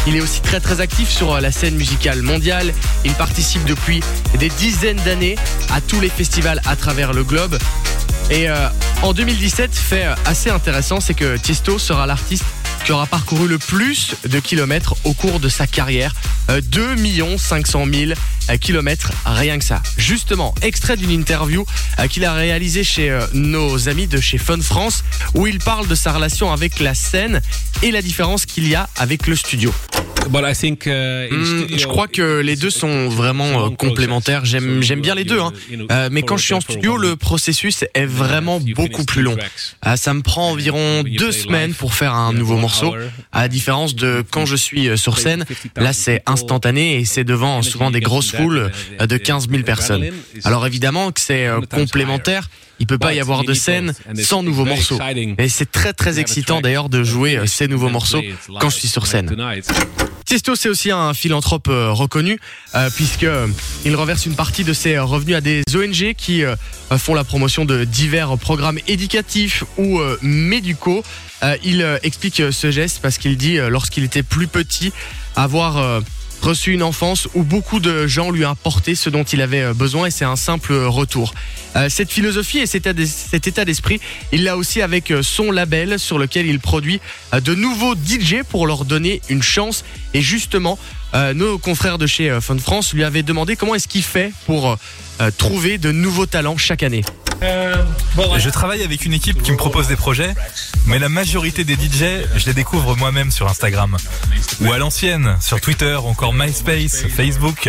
Il 0.09 0.17
est 0.17 0.21
aussi 0.21 0.41
très 0.41 0.59
très 0.59 0.81
actif 0.81 1.09
sur 1.09 1.35
euh, 1.35 1.41
la 1.41 1.53
scène 1.53 1.77
musicale 1.77 2.21
mondiale. 2.23 2.75
Il 3.05 3.13
participe 3.13 3.65
depuis 3.65 4.03
des 4.41 4.49
dizaines 4.49 5.01
d'années 5.05 5.37
à 5.73 5.81
tous 5.81 6.01
les 6.01 6.09
festivals 6.09 6.61
à 6.67 6.75
travers 6.75 7.13
le 7.13 7.23
globe. 7.23 7.59
Et 8.31 8.49
euh, 8.49 8.69
en 9.03 9.13
2017, 9.13 9.73
fait 9.73 10.07
assez 10.25 10.51
intéressant, 10.51 10.99
c'est 10.99 11.15
que 11.15 11.37
Tiesto 11.37 11.79
sera 11.79 12.07
l'artiste 12.07 12.45
qui 12.85 12.93
aura 12.93 13.07
parcouru 13.07 13.49
le 13.49 13.59
plus 13.59 14.15
de 14.25 14.41
kilomètres 14.41 14.95
au 15.05 15.13
cours 15.13 15.41
de 15.41 15.49
sa 15.49 15.67
carrière. 15.67 16.15
Euh, 16.51 16.61
2 16.61 16.97
500 17.39 17.87
000 17.93 18.13
euh, 18.51 18.57
kilomètres, 18.57 19.13
rien 19.25 19.59
que 19.59 19.65
ça. 19.65 19.83
Justement, 19.97 20.55
extrait 20.63 20.97
d'une 20.97 21.11
interview 21.11 21.65
euh, 21.99 22.09
qu'il 22.09 22.25
a 22.25 22.35
réalisée 22.35 22.85
chez 22.85 23.11
euh, 23.11 23.25
nos 23.33 23.89
amis 23.89 24.07
de 24.07 24.21
chez 24.21 24.39
Fun 24.39 24.61
France, 24.61 25.05
où 25.35 25.47
il 25.47 25.59
parle 25.59 25.87
de 25.87 25.95
sa 25.95 26.13
relation 26.13 26.53
avec 26.53 26.81
la 26.81 26.95
scène 26.95 27.41
et 27.83 27.91
la 27.91 28.03
différence 28.03 28.47
qu'il 28.47 28.67
y 28.69 28.75
a 28.75 28.89
avec 28.97 29.27
le 29.27 29.37
studio. 29.37 29.73
But 30.31 30.45
I 30.45 30.55
think, 30.55 30.87
uh, 30.87 30.91
in 30.91 31.43
Hmm, 31.43 31.67
je 31.77 31.87
crois 31.87 32.09
que 32.09 32.41
les 32.41 32.57
deux 32.57 32.71
sont 32.71 33.09
vraiment 33.09 33.67
euh, 33.67 33.71
complémentaires. 33.71 34.45
J'aime 34.45 34.83
j'aime 34.83 35.01
bien 35.01 35.15
les 35.15 35.25
deux, 35.25 35.41
hein. 35.41 35.53
Euh, 35.91 36.09
mais 36.11 36.23
quand 36.23 36.37
je 36.37 36.45
suis 36.45 36.55
en 36.55 36.61
studio, 36.61 36.97
le 36.97 37.17
processus 37.17 37.85
est 37.95 38.07
vraiment 38.07 38.61
beaucoup 38.61 39.05
plus 39.05 39.23
long. 39.23 39.37
Euh, 39.87 39.97
ça 39.97 40.15
me 40.15 40.23
prend 40.23 40.51
environ 40.51 41.03
deux 41.05 41.33
semaines 41.33 41.75
pour 41.75 41.95
faire 41.95 42.15
un 42.15 42.33
nouveau 42.33 42.57
morceau, 42.57 42.95
à 43.33 43.43
la 43.43 43.49
différence 43.49 43.95
de 43.95 44.25
quand 44.31 44.47
je 44.47 44.57
suis 44.57 44.89
euh, 44.89 44.97
sur 44.97 45.19
scène. 45.19 45.45
Là, 45.77 45.93
c'est 45.93 46.23
instantané 46.27 46.99
et 46.99 47.05
c'est 47.05 47.25
devant 47.25 47.63
souvent 47.63 47.91
des 47.91 48.01
grosses 48.01 48.33
foules 48.33 48.71
euh, 49.01 49.07
de 49.07 49.17
15 49.17 49.49
000 49.51 49.63
personnes. 49.63 50.05
Alors 50.45 50.67
évidemment 50.67 51.11
que 51.13 51.21
c'est 51.21 51.47
euh, 51.47 51.61
complémentaire. 51.61 52.49
Il 52.79 52.87
peut 52.87 52.99
pas 52.99 53.15
y 53.15 53.21
avoir 53.21 53.45
de 53.45 53.55
scène 53.55 53.95
sans 54.23 54.43
nouveaux 54.43 54.65
morceaux. 54.65 54.99
Et 55.39 55.49
c'est 55.49 55.71
très 55.71 55.93
très 55.93 56.19
excitant 56.19 56.61
d'ailleurs 56.61 56.89
de 56.89 57.05
jouer 57.05 57.37
euh, 57.37 57.47
ces 57.47 57.69
nouveaux 57.69 57.89
morceaux 57.91 58.23
quand 58.61 58.71
je 58.71 58.77
suis 58.77 58.89
sur 58.89 59.07
scène. 59.07 59.35
Tiesto, 60.25 60.55
c'est 60.55 60.69
aussi 60.69 60.91
un 60.91 61.15
philanthrope 61.15 61.69
euh, 61.69 61.91
reconnu, 61.91 62.39
euh, 62.75 62.89
puisque 62.95 63.25
euh, 63.25 63.49
il 63.85 63.95
reverse 63.97 64.25
une 64.25 64.37
partie 64.37 64.65
de 64.65 64.73
ses 64.73 64.99
revenus 64.99 65.37
à 65.37 65.41
des 65.41 65.63
ONG 65.75 66.15
qui 66.17 66.45
euh, 66.45 66.55
font 66.97 67.15
la 67.15 67.25
promotion 67.25 67.65
de 67.65 67.85
divers 67.85 68.39
programmes 68.39 68.79
éducatifs 68.89 69.65
ou 69.77 69.99
euh, 69.99 70.19
médicaux. 70.23 71.03
Il 71.65 71.85
explique 72.05 72.41
ce 72.53 72.71
geste 72.71 73.01
parce 73.03 73.19
qu'il 73.19 73.37
dit, 73.37 73.57
lorsqu'il 73.57 74.05
était 74.05 74.23
plus 74.23 74.47
petit, 74.47 74.93
avoir 75.35 76.01
reçu 76.43 76.73
une 76.73 76.83
enfance 76.83 77.29
où 77.35 77.43
beaucoup 77.43 77.81
de 77.81 78.07
gens 78.07 78.31
lui 78.31 78.45
apportaient 78.45 78.95
ce 78.95 79.11
dont 79.11 79.25
il 79.25 79.41
avait 79.41 79.63
euh, 79.63 79.75
besoin 79.75 80.07
et 80.07 80.11
c'est 80.11 80.25
un 80.25 80.37
simple 80.37 80.73
retour. 80.73 81.33
Euh, 81.77 81.89
cette 81.89 82.11
philosophie 82.11 82.59
et 82.59 82.67
cet 82.67 82.87
état 83.47 83.65
d'esprit, 83.65 84.01
il 84.31 84.45
l'a 84.45 84.57
aussi 84.57 84.83
avec 84.83 85.11
euh, 85.11 85.23
son 85.23 85.51
label 85.51 85.99
sur 85.99 86.19
lequel 86.19 86.47
il 86.47 86.61
produit 86.61 87.01
euh, 87.33 87.41
de 87.41 87.55
nouveaux 87.55 87.95
DJ 87.95 88.43
pour 88.49 88.67
leur 88.67 88.85
donner 88.85 89.23
une 89.31 89.43
chance. 89.43 89.85
Et 90.13 90.21
justement, 90.21 90.79
euh, 91.15 91.35
nos 91.35 91.59
confrères 91.59 91.99
de 91.99 92.07
chez 92.07 92.31
euh, 92.31 92.41
Fun 92.41 92.59
France 92.59 92.93
lui 92.95 93.05
avaient 93.05 93.23
demandé 93.23 93.57
comment 93.57 93.75
est-ce 93.75 93.89
qu'il 93.89 94.03
fait 94.03 94.33
pour 94.47 94.79
euh, 95.21 95.31
trouver 95.37 95.79
de 95.79 95.93
nouveaux 95.93 96.27
talents 96.27 96.57
chaque 96.57 96.83
année. 96.83 97.03
Je 97.43 98.51
travaille 98.51 98.85
avec 98.85 99.05
une 99.05 99.13
équipe 99.13 99.43
qui 99.43 99.51
me 99.51 99.57
propose 99.57 99.89
des 99.89 99.97
projets, 99.97 100.33
mais 100.87 101.01
la 101.01 101.09
majorité 101.09 101.65
des 101.65 101.75
DJ, 101.75 102.25
je 102.37 102.47
les 102.47 102.55
découvre 102.55 102.95
moi-même 102.95 103.33
sur 103.33 103.49
Instagram. 103.49 103.97
Ou 104.61 104.73
à 104.73 104.79
l'ancienne, 104.79 105.37
sur 105.41 105.61
Twitter, 105.61 105.97
ou 105.97 106.07
encore 106.07 106.35
MySpace, 106.35 107.05
Facebook. 107.09 107.69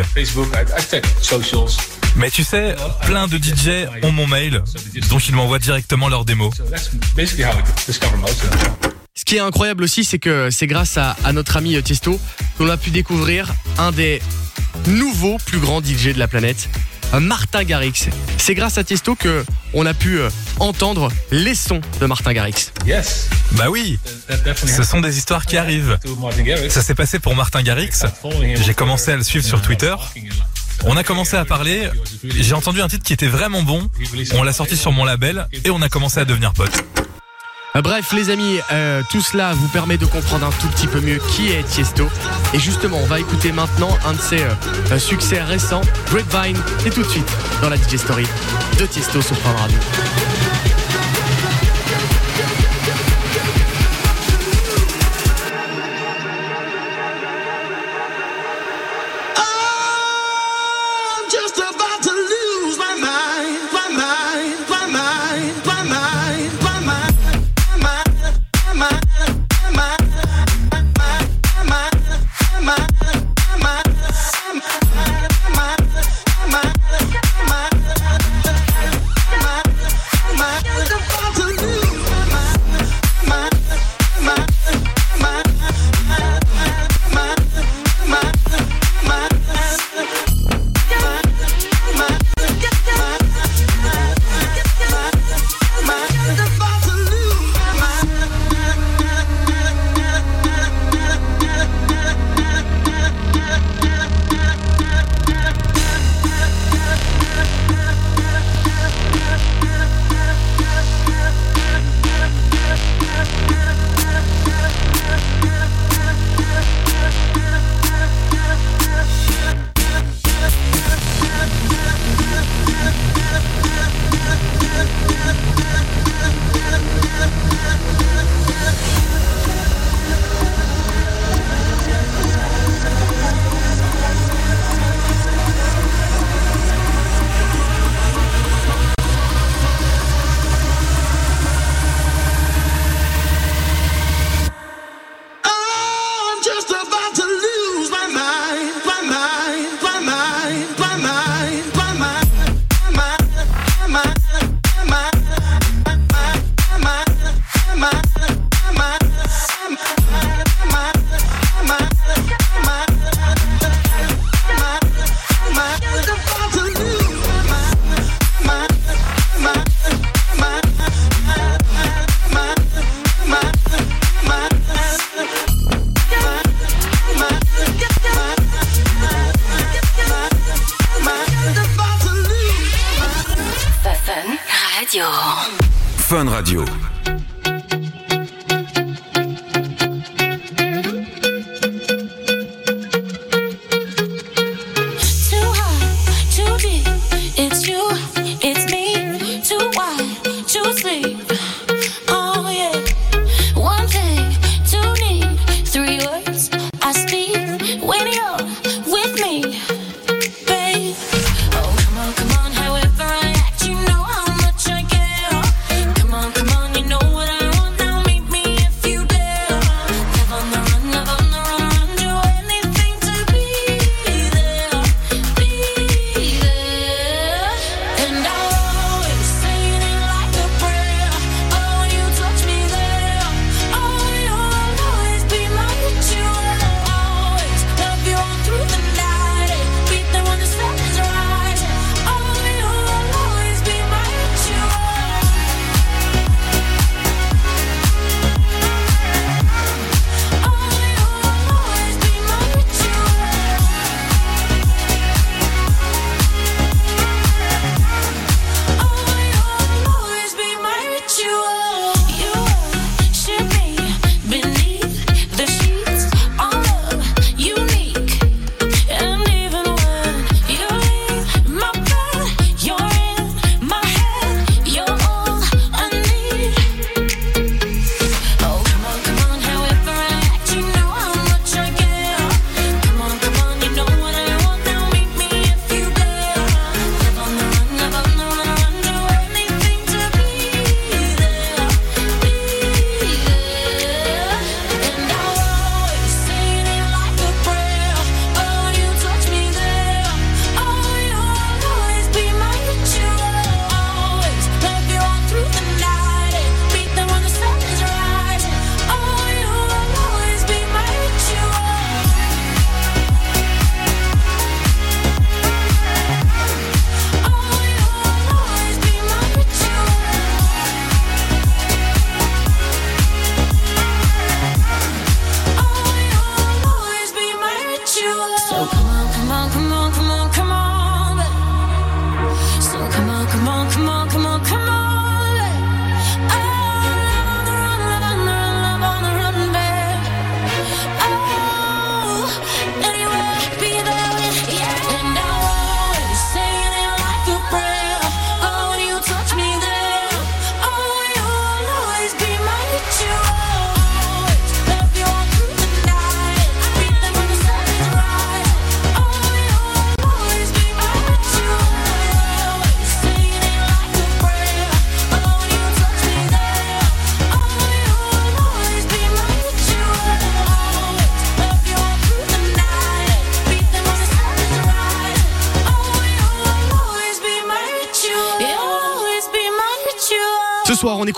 Mais 2.15 2.29
tu 2.29 2.43
sais, 2.43 2.75
plein 3.07 3.27
de 3.27 3.37
DJ 3.37 3.87
ont 4.03 4.11
mon 4.11 4.27
mail, 4.27 4.63
donc 5.09 5.27
ils 5.27 5.33
m'envoient 5.33 5.57
directement 5.57 6.07
leurs 6.07 6.25
démos. 6.25 6.53
Ce 9.15 9.25
qui 9.25 9.35
est 9.35 9.39
incroyable 9.39 9.83
aussi, 9.83 10.03
c'est 10.03 10.17
que 10.17 10.49
c'est 10.49 10.65
grâce 10.65 10.97
à, 10.97 11.15
à 11.23 11.33
notre 11.33 11.55
ami 11.57 11.75
euh, 11.75 11.81
Tiesto 11.81 12.19
qu'on 12.57 12.67
a 12.67 12.77
pu 12.77 12.89
découvrir 12.89 13.53
un 13.77 13.91
des 13.91 14.21
nouveaux 14.87 15.37
plus 15.45 15.59
grands 15.59 15.81
DJ 15.83 16.13
de 16.13 16.19
la 16.19 16.27
planète. 16.27 16.67
Martin 17.21 17.63
Garrix. 17.63 18.09
C'est 18.39 18.55
grâce 18.55 18.79
à 18.79 18.83
Tiesto 18.83 19.13
que 19.13 19.45
on 19.75 19.85
a 19.85 19.93
pu 19.93 20.17
euh, 20.17 20.29
entendre 20.59 21.11
les 21.29 21.53
sons 21.53 21.79
de 22.01 22.07
Martin 22.07 22.33
Garrix. 22.33 22.71
Bah 23.51 23.69
oui, 23.69 23.99
ce 24.65 24.81
sont 24.81 24.99
des 24.99 25.15
histoires 25.19 25.45
qui 25.45 25.57
arrivent. 25.57 25.99
Ça 26.71 26.81
s'est 26.81 26.95
passé 26.95 27.19
pour 27.19 27.35
Martin 27.35 27.61
Garrix. 27.61 27.91
J'ai 28.65 28.73
commencé 28.73 29.11
à 29.11 29.15
le 29.15 29.23
suivre 29.23 29.45
sur 29.45 29.61
Twitter. 29.61 29.93
On 30.85 30.97
a 30.97 31.03
commencé 31.03 31.37
à 31.37 31.45
parler, 31.45 31.87
j'ai 32.23 32.53
entendu 32.55 32.81
un 32.81 32.87
titre 32.87 33.05
qui 33.05 33.13
était 33.13 33.27
vraiment 33.27 33.61
bon, 33.61 33.89
on 34.33 34.43
l'a 34.43 34.51
sorti 34.53 34.75
sur 34.75 34.91
mon 34.91 35.05
label 35.05 35.47
et 35.63 35.69
on 35.69 35.81
a 35.83 35.87
commencé 35.87 36.19
à 36.19 36.25
devenir 36.25 36.51
potes. 36.51 36.83
Euh, 37.75 37.81
Bref, 37.81 38.13
les 38.13 38.29
amis, 38.29 38.59
euh, 38.71 39.01
tout 39.09 39.21
cela 39.21 39.53
vous 39.53 39.67
permet 39.67 39.97
de 39.97 40.05
comprendre 40.05 40.45
un 40.45 40.51
tout 40.51 40.67
petit 40.67 40.87
peu 40.87 40.99
mieux 40.99 41.19
qui 41.29 41.51
est 41.51 41.63
Tiesto. 41.63 42.07
Et 42.53 42.59
justement, 42.59 42.97
on 43.01 43.05
va 43.05 43.19
écouter 43.19 43.51
maintenant 43.51 43.97
un 44.05 44.13
de 44.13 44.21
ses 44.21 44.43
euh, 44.43 44.99
succès 44.99 45.41
récents, 45.41 45.81
Grapevine, 46.07 46.57
et 46.85 46.89
tout 46.89 47.01
de 47.01 47.09
suite 47.09 47.31
dans 47.61 47.69
la 47.69 47.77
DJ 47.77 47.97
Story 47.97 48.27
de 48.79 48.85
Tiesto 48.85 49.21
sur 49.21 49.37
Fun 49.37 49.53
Radio. 49.53 49.79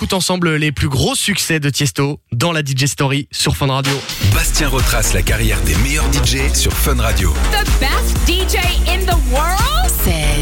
Écoute 0.06 0.14
ensemble 0.14 0.58
les 0.58 0.72
plus 0.72 0.88
gros 0.88 1.16
succès 1.16 1.60
de 1.60 1.68
Tiesto 1.72 2.20
dans 2.32 2.52
la 2.52 2.62
DJ 2.62 2.86
Story 2.86 3.28
sur 3.32 3.58
Fun 3.58 3.74
Radio. 3.74 3.92
Bastien 4.36 4.68
retrace 4.68 5.16
la 5.16 5.24
carrière 5.24 5.60
des 5.62 5.74
meilleurs 5.78 6.06
DJ 6.14 6.54
sur 6.54 6.72
Fun 6.72 7.02
Radio. 7.02 7.34
The 7.52 7.66
best 7.80 8.16
DJ 8.28 8.60
in 8.88 9.04
the 9.08 9.18
world? 9.34 9.65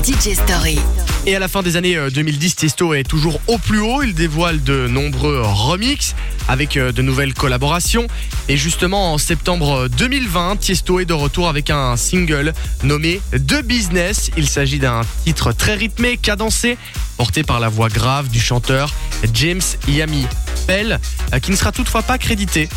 DJ 0.04 0.36
Story. 0.36 0.78
Et 1.26 1.36
à 1.36 1.40
la 1.40 1.48
fin 1.48 1.64
des 1.64 1.78
années 1.78 1.96
euh, 1.96 2.10
2010, 2.10 2.58
Tiesto 2.58 2.94
est 2.94 3.04
toujours 3.04 3.40
au 3.48 3.58
plus 3.58 3.80
haut. 3.80 4.04
Il 4.04 4.14
dévoile 4.14 4.62
de 4.62 4.88
nombreux 4.88 5.42
remixes 5.42 6.14
avec 6.50 6.76
euh, 6.76 6.92
de 6.92 7.02
nouvelles 7.02 7.34
collaborations. 7.34 8.08
Et 8.50 8.58
justement, 8.58 9.14
en 9.14 9.18
septembre 9.18 9.88
2020, 9.88 10.58
Tiesto 10.58 11.00
est 11.00 11.06
de 11.06 11.14
retour 11.14 11.48
avec 11.48 11.70
un 11.70 11.96
single 11.96 12.54
nommé 12.84 13.22
The 13.32 13.64
Business. 13.64 14.30
Il 14.36 14.50
s'agit 14.50 14.80
d'un 14.80 15.02
titre 15.24 15.54
très 15.54 15.76
rythmé, 15.76 16.18
cadencé, 16.18 16.78
porté 17.16 17.44
par 17.44 17.62
la 17.62 17.70
voix 17.70 17.88
grave 17.90 18.28
du 18.28 18.42
chanteur 18.42 18.94
James 19.34 19.62
Yami 19.88 20.28
Bell, 20.68 21.00
euh, 21.34 21.40
qui 21.40 21.52
ne 21.52 21.56
sera 21.56 21.72
toutefois 21.72 22.02
pas 22.02 22.18
crédité. 22.18 22.68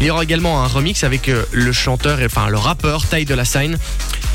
Il 0.00 0.06
y 0.06 0.10
aura 0.10 0.24
également 0.24 0.62
un 0.62 0.66
remix 0.66 1.04
avec 1.04 1.28
euh, 1.28 1.44
le 1.52 1.72
chanteur, 1.72 2.18
enfin 2.22 2.48
le 2.48 2.58
rappeur 2.58 3.06
Ty 3.06 3.24
de 3.24 3.34
la 3.34 3.44
Sign, 3.44 3.78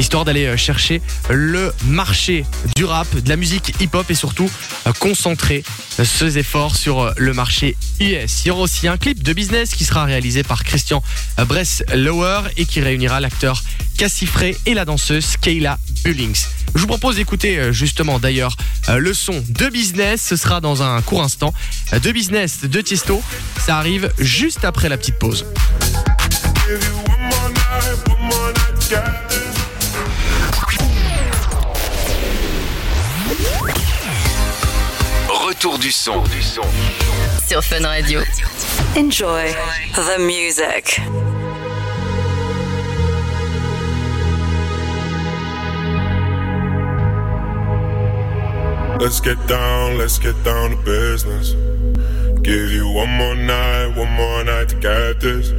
histoire 0.01 0.25
d'aller 0.25 0.47
euh, 0.47 0.57
chercher 0.57 0.99
le 1.29 1.71
marché 1.85 2.43
du 2.75 2.85
rap, 2.85 3.07
de 3.15 3.29
la 3.29 3.35
musique 3.35 3.75
hip-hop 3.79 4.09
et 4.09 4.15
surtout 4.15 4.49
euh, 4.87 4.93
concentrer 4.93 5.63
euh, 5.99 6.03
ses 6.03 6.39
efforts 6.39 6.75
sur 6.75 7.13
le 7.17 7.33
marché 7.33 7.77
US. 7.99 8.41
Il 8.43 8.47
y 8.47 8.51
aura 8.51 8.61
aussi 8.61 8.87
un 8.87 8.97
clip 8.97 9.21
de 9.21 9.31
business 9.31 9.75
qui 9.75 9.85
sera 9.85 10.03
réalisé 10.05 10.41
par 10.41 10.63
Christian 10.63 11.03
Bress-Lower 11.37 12.49
et 12.57 12.65
qui 12.65 12.81
réunira 12.81 13.19
l'acteur 13.19 13.63
Cassie 13.97 14.25
Frey 14.25 14.57
et 14.65 14.73
la 14.73 14.85
danseuse 14.85 15.37
Kayla 15.37 15.77
Bullings. 16.03 16.45
Je 16.73 16.81
vous 16.81 16.87
propose 16.87 17.17
d'écouter 17.17 17.71
justement 17.71 18.17
d'ailleurs 18.17 18.55
le 18.89 19.13
son 19.13 19.43
de 19.49 19.69
business. 19.69 20.25
Ce 20.27 20.35
sera 20.35 20.61
dans 20.61 20.81
un 20.81 21.01
court 21.01 21.21
instant. 21.21 21.53
De 21.91 22.11
business 22.11 22.61
de 22.63 22.81
Tiesto. 22.81 23.21
Ça 23.59 23.77
arrive 23.77 24.11
juste 24.17 24.65
après 24.65 24.89
la 24.89 24.97
petite 24.97 25.19
pause. 25.19 25.45
Retour 35.61 35.77
du 35.77 35.91
son. 35.91 36.23
Du 36.23 36.41
son. 36.41 36.63
Sur 37.47 37.63
Fun 37.63 37.85
Radio. 37.85 38.21
Enjoy 38.95 39.53
the 39.93 40.17
music. 40.17 40.99
Let's 48.99 49.21
get 49.21 49.37
down, 49.47 49.99
let's 49.99 50.17
get 50.17 50.33
down 50.43 50.71
to 50.71 50.77
business. 50.77 51.53
Give 52.41 52.71
you 52.71 52.91
one 52.91 53.11
more 53.11 53.35
night, 53.35 53.95
one 53.95 54.11
more 54.13 54.43
night 54.43 54.69
to 54.69 54.75
get 54.77 55.19
this. 55.19 55.51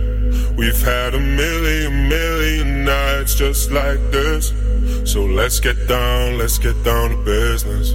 We've 0.56 0.82
had 0.82 1.14
a 1.14 1.20
million, 1.20 2.08
million 2.08 2.84
nights 2.84 3.36
just 3.36 3.70
like 3.70 4.00
this. 4.10 4.52
So 5.04 5.24
let's 5.24 5.60
get 5.60 5.86
down, 5.86 6.38
let's 6.38 6.58
get 6.58 6.82
down 6.82 7.10
to 7.10 7.16
business. 7.18 7.94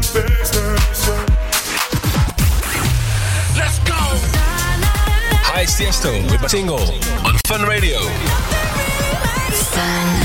get 0.00 0.14
down 0.14 0.24
to 0.24 0.36
business. 0.36 1.08
Let's 3.56 3.78
go. 3.80 3.94
Hi, 5.42 5.64
Tiesto 5.64 6.30
with 6.30 6.42
a 6.42 6.48
single 6.48 6.80
on 7.26 7.36
Fun 7.46 7.62
Radio. 7.62 8.00
Fun. 9.50 10.20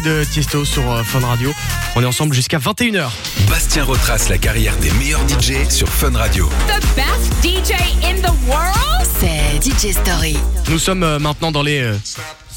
De 0.00 0.24
Tiesto 0.24 0.64
sur 0.64 0.90
euh, 0.90 1.04
Fun 1.04 1.20
Radio. 1.20 1.52
On 1.94 2.02
est 2.02 2.06
ensemble 2.06 2.34
jusqu'à 2.34 2.58
21h. 2.58 3.10
Bastien 3.48 3.84
retrace 3.84 4.28
la 4.28 4.38
carrière 4.38 4.76
des 4.78 4.90
meilleurs 4.92 5.20
DJ 5.28 5.68
sur 5.70 5.88
Fun 5.88 6.10
Radio. 6.16 6.50
The 6.66 6.84
best 6.96 7.32
DJ 7.44 7.74
in 8.02 8.16
the 8.16 8.32
world? 8.48 8.74
C'est 9.20 9.62
DJ 9.62 9.92
Story. 9.92 10.36
Nous 10.68 10.80
sommes 10.80 11.04
euh, 11.04 11.20
maintenant 11.20 11.52
dans 11.52 11.62
les 11.62 11.80
euh, 11.80 11.96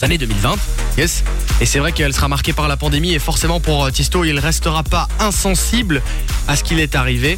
années 0.01 0.17
2020. 0.17 0.55
Yes. 0.97 1.23
Et 1.61 1.67
c'est 1.67 1.77
vrai 1.77 1.91
qu'elle 1.91 2.11
sera 2.11 2.27
marquée 2.27 2.53
par 2.53 2.67
la 2.67 2.75
pandémie 2.75 3.13
et 3.13 3.19
forcément 3.19 3.59
pour 3.59 3.91
Tiesto, 3.91 4.23
il 4.23 4.39
restera 4.39 4.81
pas 4.81 5.07
insensible 5.19 6.01
à 6.47 6.55
ce 6.55 6.63
qu'il 6.63 6.79
est 6.79 6.95
arrivé. 6.95 7.37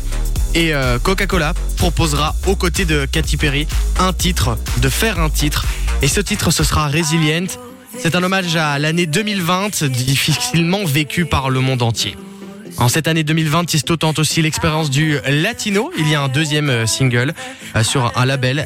Et 0.56 0.74
euh, 0.74 0.98
Coca-Cola 0.98 1.54
proposera 1.76 2.36
aux 2.48 2.56
côtés 2.56 2.86
de 2.86 3.06
Katy 3.06 3.36
Perry 3.36 3.68
un 4.00 4.14
titre, 4.14 4.58
de 4.78 4.88
faire 4.88 5.20
un 5.20 5.30
titre. 5.30 5.66
Et 6.02 6.08
ce 6.08 6.22
titre, 6.22 6.52
ce 6.52 6.64
sera 6.64 6.88
Resilient. 6.88 7.48
C'est 8.02 8.16
un 8.16 8.24
hommage 8.24 8.56
à 8.56 8.80
l'année 8.80 9.06
2020, 9.06 9.84
difficilement 9.86 10.84
vécue 10.86 11.26
par 11.26 11.50
le 11.50 11.60
monde 11.60 11.82
entier. 11.82 12.16
En 12.78 12.88
cette 12.88 13.08
année 13.08 13.24
2020, 13.24 13.66
Tiesto 13.66 13.98
tente 13.98 14.20
aussi 14.20 14.42
l'expérience 14.42 14.90
du 14.90 15.18
latino. 15.28 15.92
Il 15.98 16.08
y 16.08 16.16
a 16.16 16.22
un 16.22 16.30
deuxième 16.30 16.70
euh, 16.70 16.86
single 16.86 17.34
euh, 17.76 17.84
sur 17.84 18.12
un 18.16 18.26
label 18.26 18.66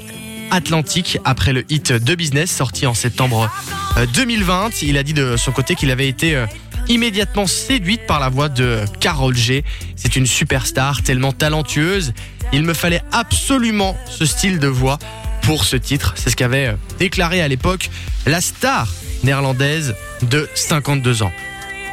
Atlantique 0.53 1.17
après 1.25 1.51
le 1.51 1.65
hit 1.69 1.91
de 1.91 2.13
Business 2.13 2.51
sorti 2.51 2.85
en 2.85 2.93
septembre 2.93 3.49
euh, 3.97 4.05
2020. 4.13 4.83
Il 4.83 4.97
a 4.97 5.03
dit 5.03 5.13
de 5.13 5.35
son 5.35 5.51
côté 5.51 5.73
qu'il 5.73 5.89
avait 5.89 6.07
été 6.07 6.35
euh, 6.35 6.45
immédiatement 6.87 7.47
séduite 7.47 8.05
par 8.05 8.19
la 8.19 8.29
voix 8.29 8.49
de 8.49 8.81
Carol 8.99 9.35
G. 9.35 9.63
C'est 9.95 10.15
une 10.15 10.27
superstar 10.27 11.01
tellement 11.01 11.31
talentueuse. 11.31 12.13
Il 12.51 12.61
me 12.63 12.75
fallait 12.75 13.01
absolument 13.11 13.97
ce 14.07 14.25
style 14.27 14.59
de 14.59 14.67
voix 14.67 14.99
pour 15.41 15.65
ce 15.65 15.75
titre. 15.75 16.13
C'est 16.17 16.29
ce 16.29 16.35
qu'avait 16.35 16.67
euh, 16.67 16.73
déclaré 16.99 17.41
à 17.41 17.47
l'époque 17.47 17.89
la 18.27 18.39
star 18.39 18.87
néerlandaise 19.23 19.95
de 20.21 20.47
52 20.53 21.23
ans. 21.23 21.31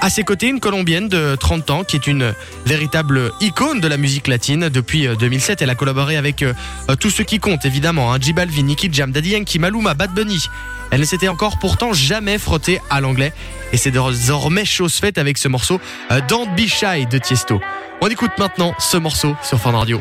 À 0.03 0.09
ses 0.09 0.25
côtés, 0.25 0.49
une 0.49 0.61
Colombienne 0.61 1.09
de 1.09 1.37
30 1.39 1.71
ans 1.71 1.85
qui 1.85 1.97
est 1.97 2.07
une 2.07 2.35
véritable 2.65 3.33
icône 3.41 3.81
de 3.81 3.89
la 3.89 3.99
musique 3.99 4.29
latine. 4.29 4.71
Depuis 4.71 5.07
euh, 5.07 5.15
2007, 5.15 5.61
elle 5.61 5.69
a 5.69 5.75
collaboré 5.75 6.17
avec 6.17 6.43
euh, 6.43 6.55
euh, 6.89 6.97
tous 6.97 7.11
ceux 7.11 7.25
qui 7.25 7.39
comptent, 7.39 7.67
évidemment. 7.67 8.13
Hein, 8.13 8.17
J 8.19 8.33
Balvin, 8.33 8.63
Nicky 8.63 8.89
Jam, 8.91 9.13
Daddy 9.13 9.31
Yankee, 9.31 9.59
Maluma, 9.59 9.93
Bad 9.93 10.13
Bunny. 10.15 10.47
Elle 10.91 11.01
ne 11.01 11.05
s'était 11.05 11.29
encore 11.29 11.59
pourtant 11.59 11.93
jamais 11.93 12.39
frottée 12.39 12.81
à 12.91 13.01
l'anglais. 13.01 13.33
Et 13.73 13.77
c'est 13.77 13.91
désormais 13.91 14.65
chose 14.65 14.95
faite 14.95 15.19
avec 15.19 15.39
ce 15.39 15.49
morceau 15.49 15.81
euh, 16.11 16.21
Don't 16.29 16.49
de 16.57 17.19
Tiesto. 17.19 17.61
On 18.01 18.09
écoute 18.09 18.33
maintenant 18.39 18.75
ce 18.79 18.97
morceau 18.97 19.37
sur 19.43 19.61
Fun 19.61 19.73
Radio. 19.73 20.01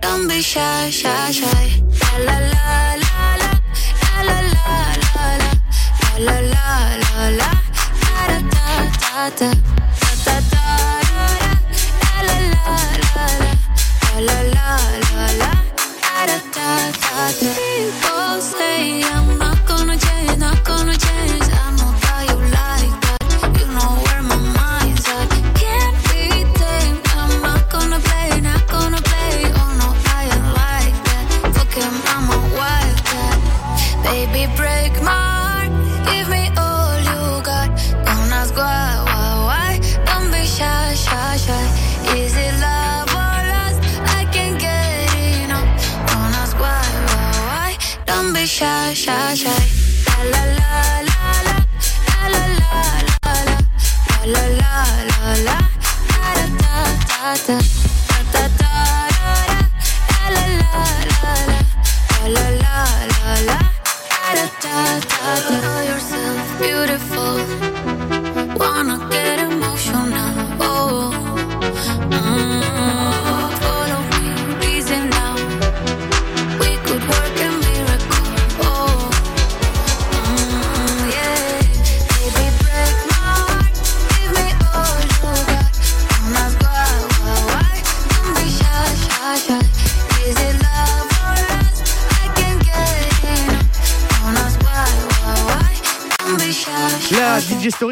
Don't 0.00 0.28
be 0.28 0.40
shy, 0.40 0.90
shy, 0.90 1.30
shy. 1.30 1.82
La 2.02 2.16
la 2.26 2.36
la 2.52 2.96
la 3.04 3.18
la. 3.42 3.50
La 4.02 4.22
la 4.28 4.38
la 4.54 4.68
la 5.02 5.26
la. 5.42 5.50
La 6.26 6.36
la 6.36 6.36
la 6.52 6.66
la 7.02 7.24
la. 7.40 7.50
Da 8.02 8.22
da 8.30 8.38
da 9.02 9.30
da. 9.38 9.50
Da 10.02 10.10
da 10.24 10.36
da. 10.52 10.64
La 12.02 12.18
la 12.28 12.36
la 12.52 12.76
la 13.04 13.26
la. 13.42 13.52
La 14.26 14.38
la 14.52 14.72
la. 15.40 15.52
Da 16.02 16.26
da 16.26 16.38
da 16.54 16.68
da. 17.40 17.50
People 17.54 18.40
say 18.40 19.02
I'm 19.02 19.38
not 19.38 19.58
gonna 19.66 19.96
not 20.38 20.64
gonna. 20.64 21.35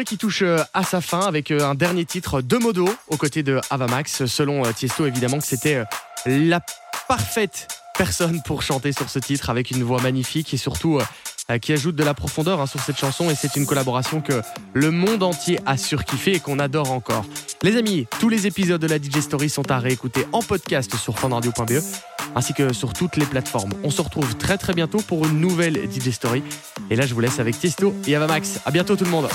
Qui 0.05 0.17
touche 0.17 0.43
euh, 0.43 0.59
à 0.73 0.83
sa 0.83 1.01
fin 1.01 1.21
avec 1.21 1.51
euh, 1.51 1.59
un 1.59 1.75
dernier 1.75 2.05
titre 2.05 2.41
de 2.41 2.57
Modo 2.57 2.87
aux 3.09 3.17
côtés 3.17 3.43
de 3.43 3.59
Avamax. 3.69 4.25
Selon 4.25 4.63
euh, 4.63 4.71
Tiesto, 4.71 5.05
évidemment 5.05 5.39
que 5.39 5.45
c'était 5.45 5.83
la 6.25 6.61
parfaite 7.07 7.67
personne 7.97 8.41
pour 8.43 8.61
chanter 8.61 8.91
sur 8.91 9.09
ce 9.09 9.19
titre 9.19 9.49
avec 9.49 9.71
une 9.71 9.83
voix 9.83 10.01
magnifique 10.01 10.53
et 10.53 10.57
surtout 10.57 10.99
qui 11.61 11.73
ajoute 11.73 11.95
de 11.95 12.03
la 12.03 12.13
profondeur 12.13 12.59
hein, 12.59 12.65
sur 12.65 12.79
cette 12.79 12.97
chanson 12.97 13.29
et 13.29 13.35
c'est 13.35 13.55
une 13.55 13.65
collaboration 13.65 14.21
que 14.21 14.41
le 14.73 14.91
monde 14.91 15.23
entier 15.23 15.59
a 15.65 15.77
surkiffé 15.77 16.33
et 16.33 16.39
qu'on 16.39 16.59
adore 16.59 16.91
encore. 16.91 17.25
Les 17.61 17.77
amis, 17.77 18.07
tous 18.19 18.29
les 18.29 18.47
épisodes 18.47 18.81
de 18.81 18.87
la 18.87 18.97
DJ 18.97 19.19
Story 19.21 19.49
sont 19.49 19.69
à 19.71 19.79
réécouter 19.79 20.25
en 20.31 20.41
podcast 20.41 20.95
sur 20.95 21.19
fanradio.be 21.19 21.81
ainsi 22.35 22.53
que 22.53 22.73
sur 22.73 22.93
toutes 22.93 23.15
les 23.15 23.25
plateformes. 23.25 23.71
On 23.83 23.89
se 23.89 24.01
retrouve 24.01 24.35
très 24.35 24.57
très 24.57 24.73
bientôt 24.73 24.99
pour 24.99 25.25
une 25.25 25.39
nouvelle 25.39 25.79
DJ 25.89 26.09
Story 26.09 26.43
et 26.89 26.95
là 26.95 27.05
je 27.05 27.13
vous 27.13 27.21
laisse 27.21 27.39
avec 27.39 27.57
Tiesto 27.59 27.93
et 28.07 28.15
Avamax. 28.15 28.59
À 28.65 28.71
bientôt 28.71 28.95
tout 28.95 29.05
le 29.05 29.11
monde. 29.11 29.29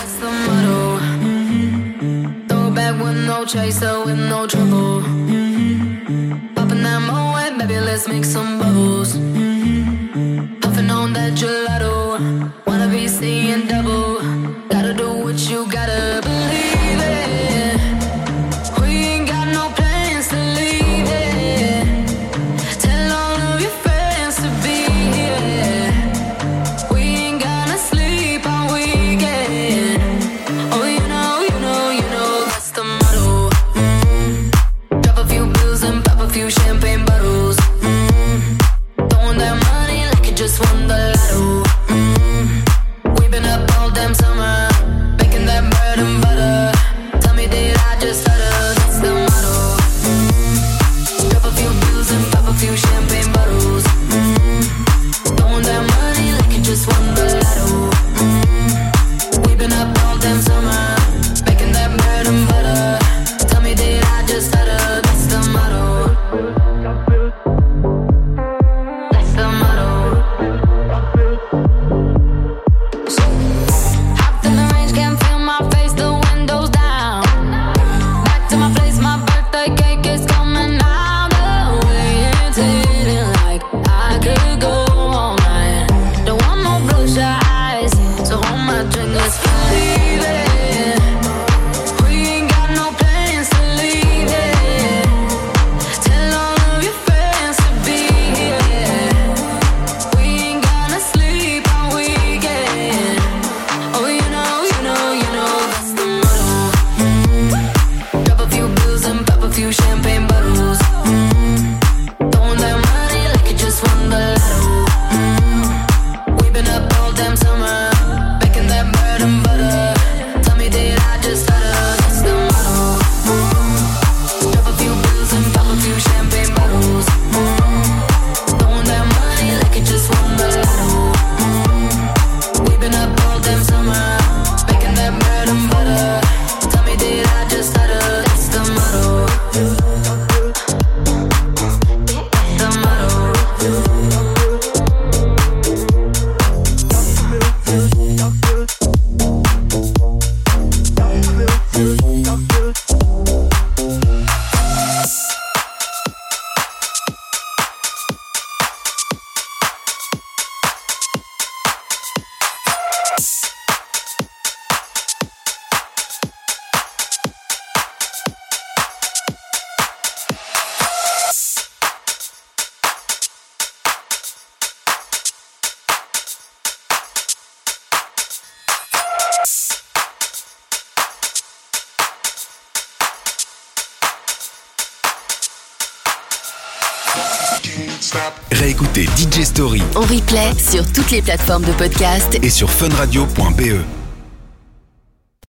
DJ 189.40 189.44
Story 189.44 189.82
En 189.94 190.00
replay 190.00 190.52
sur 190.58 190.84
toutes 190.92 191.10
les 191.10 191.22
plateformes 191.22 191.64
de 191.64 191.72
podcast 191.72 192.38
et 192.42 192.50
sur 192.50 192.70
funradio.be. 192.70 193.99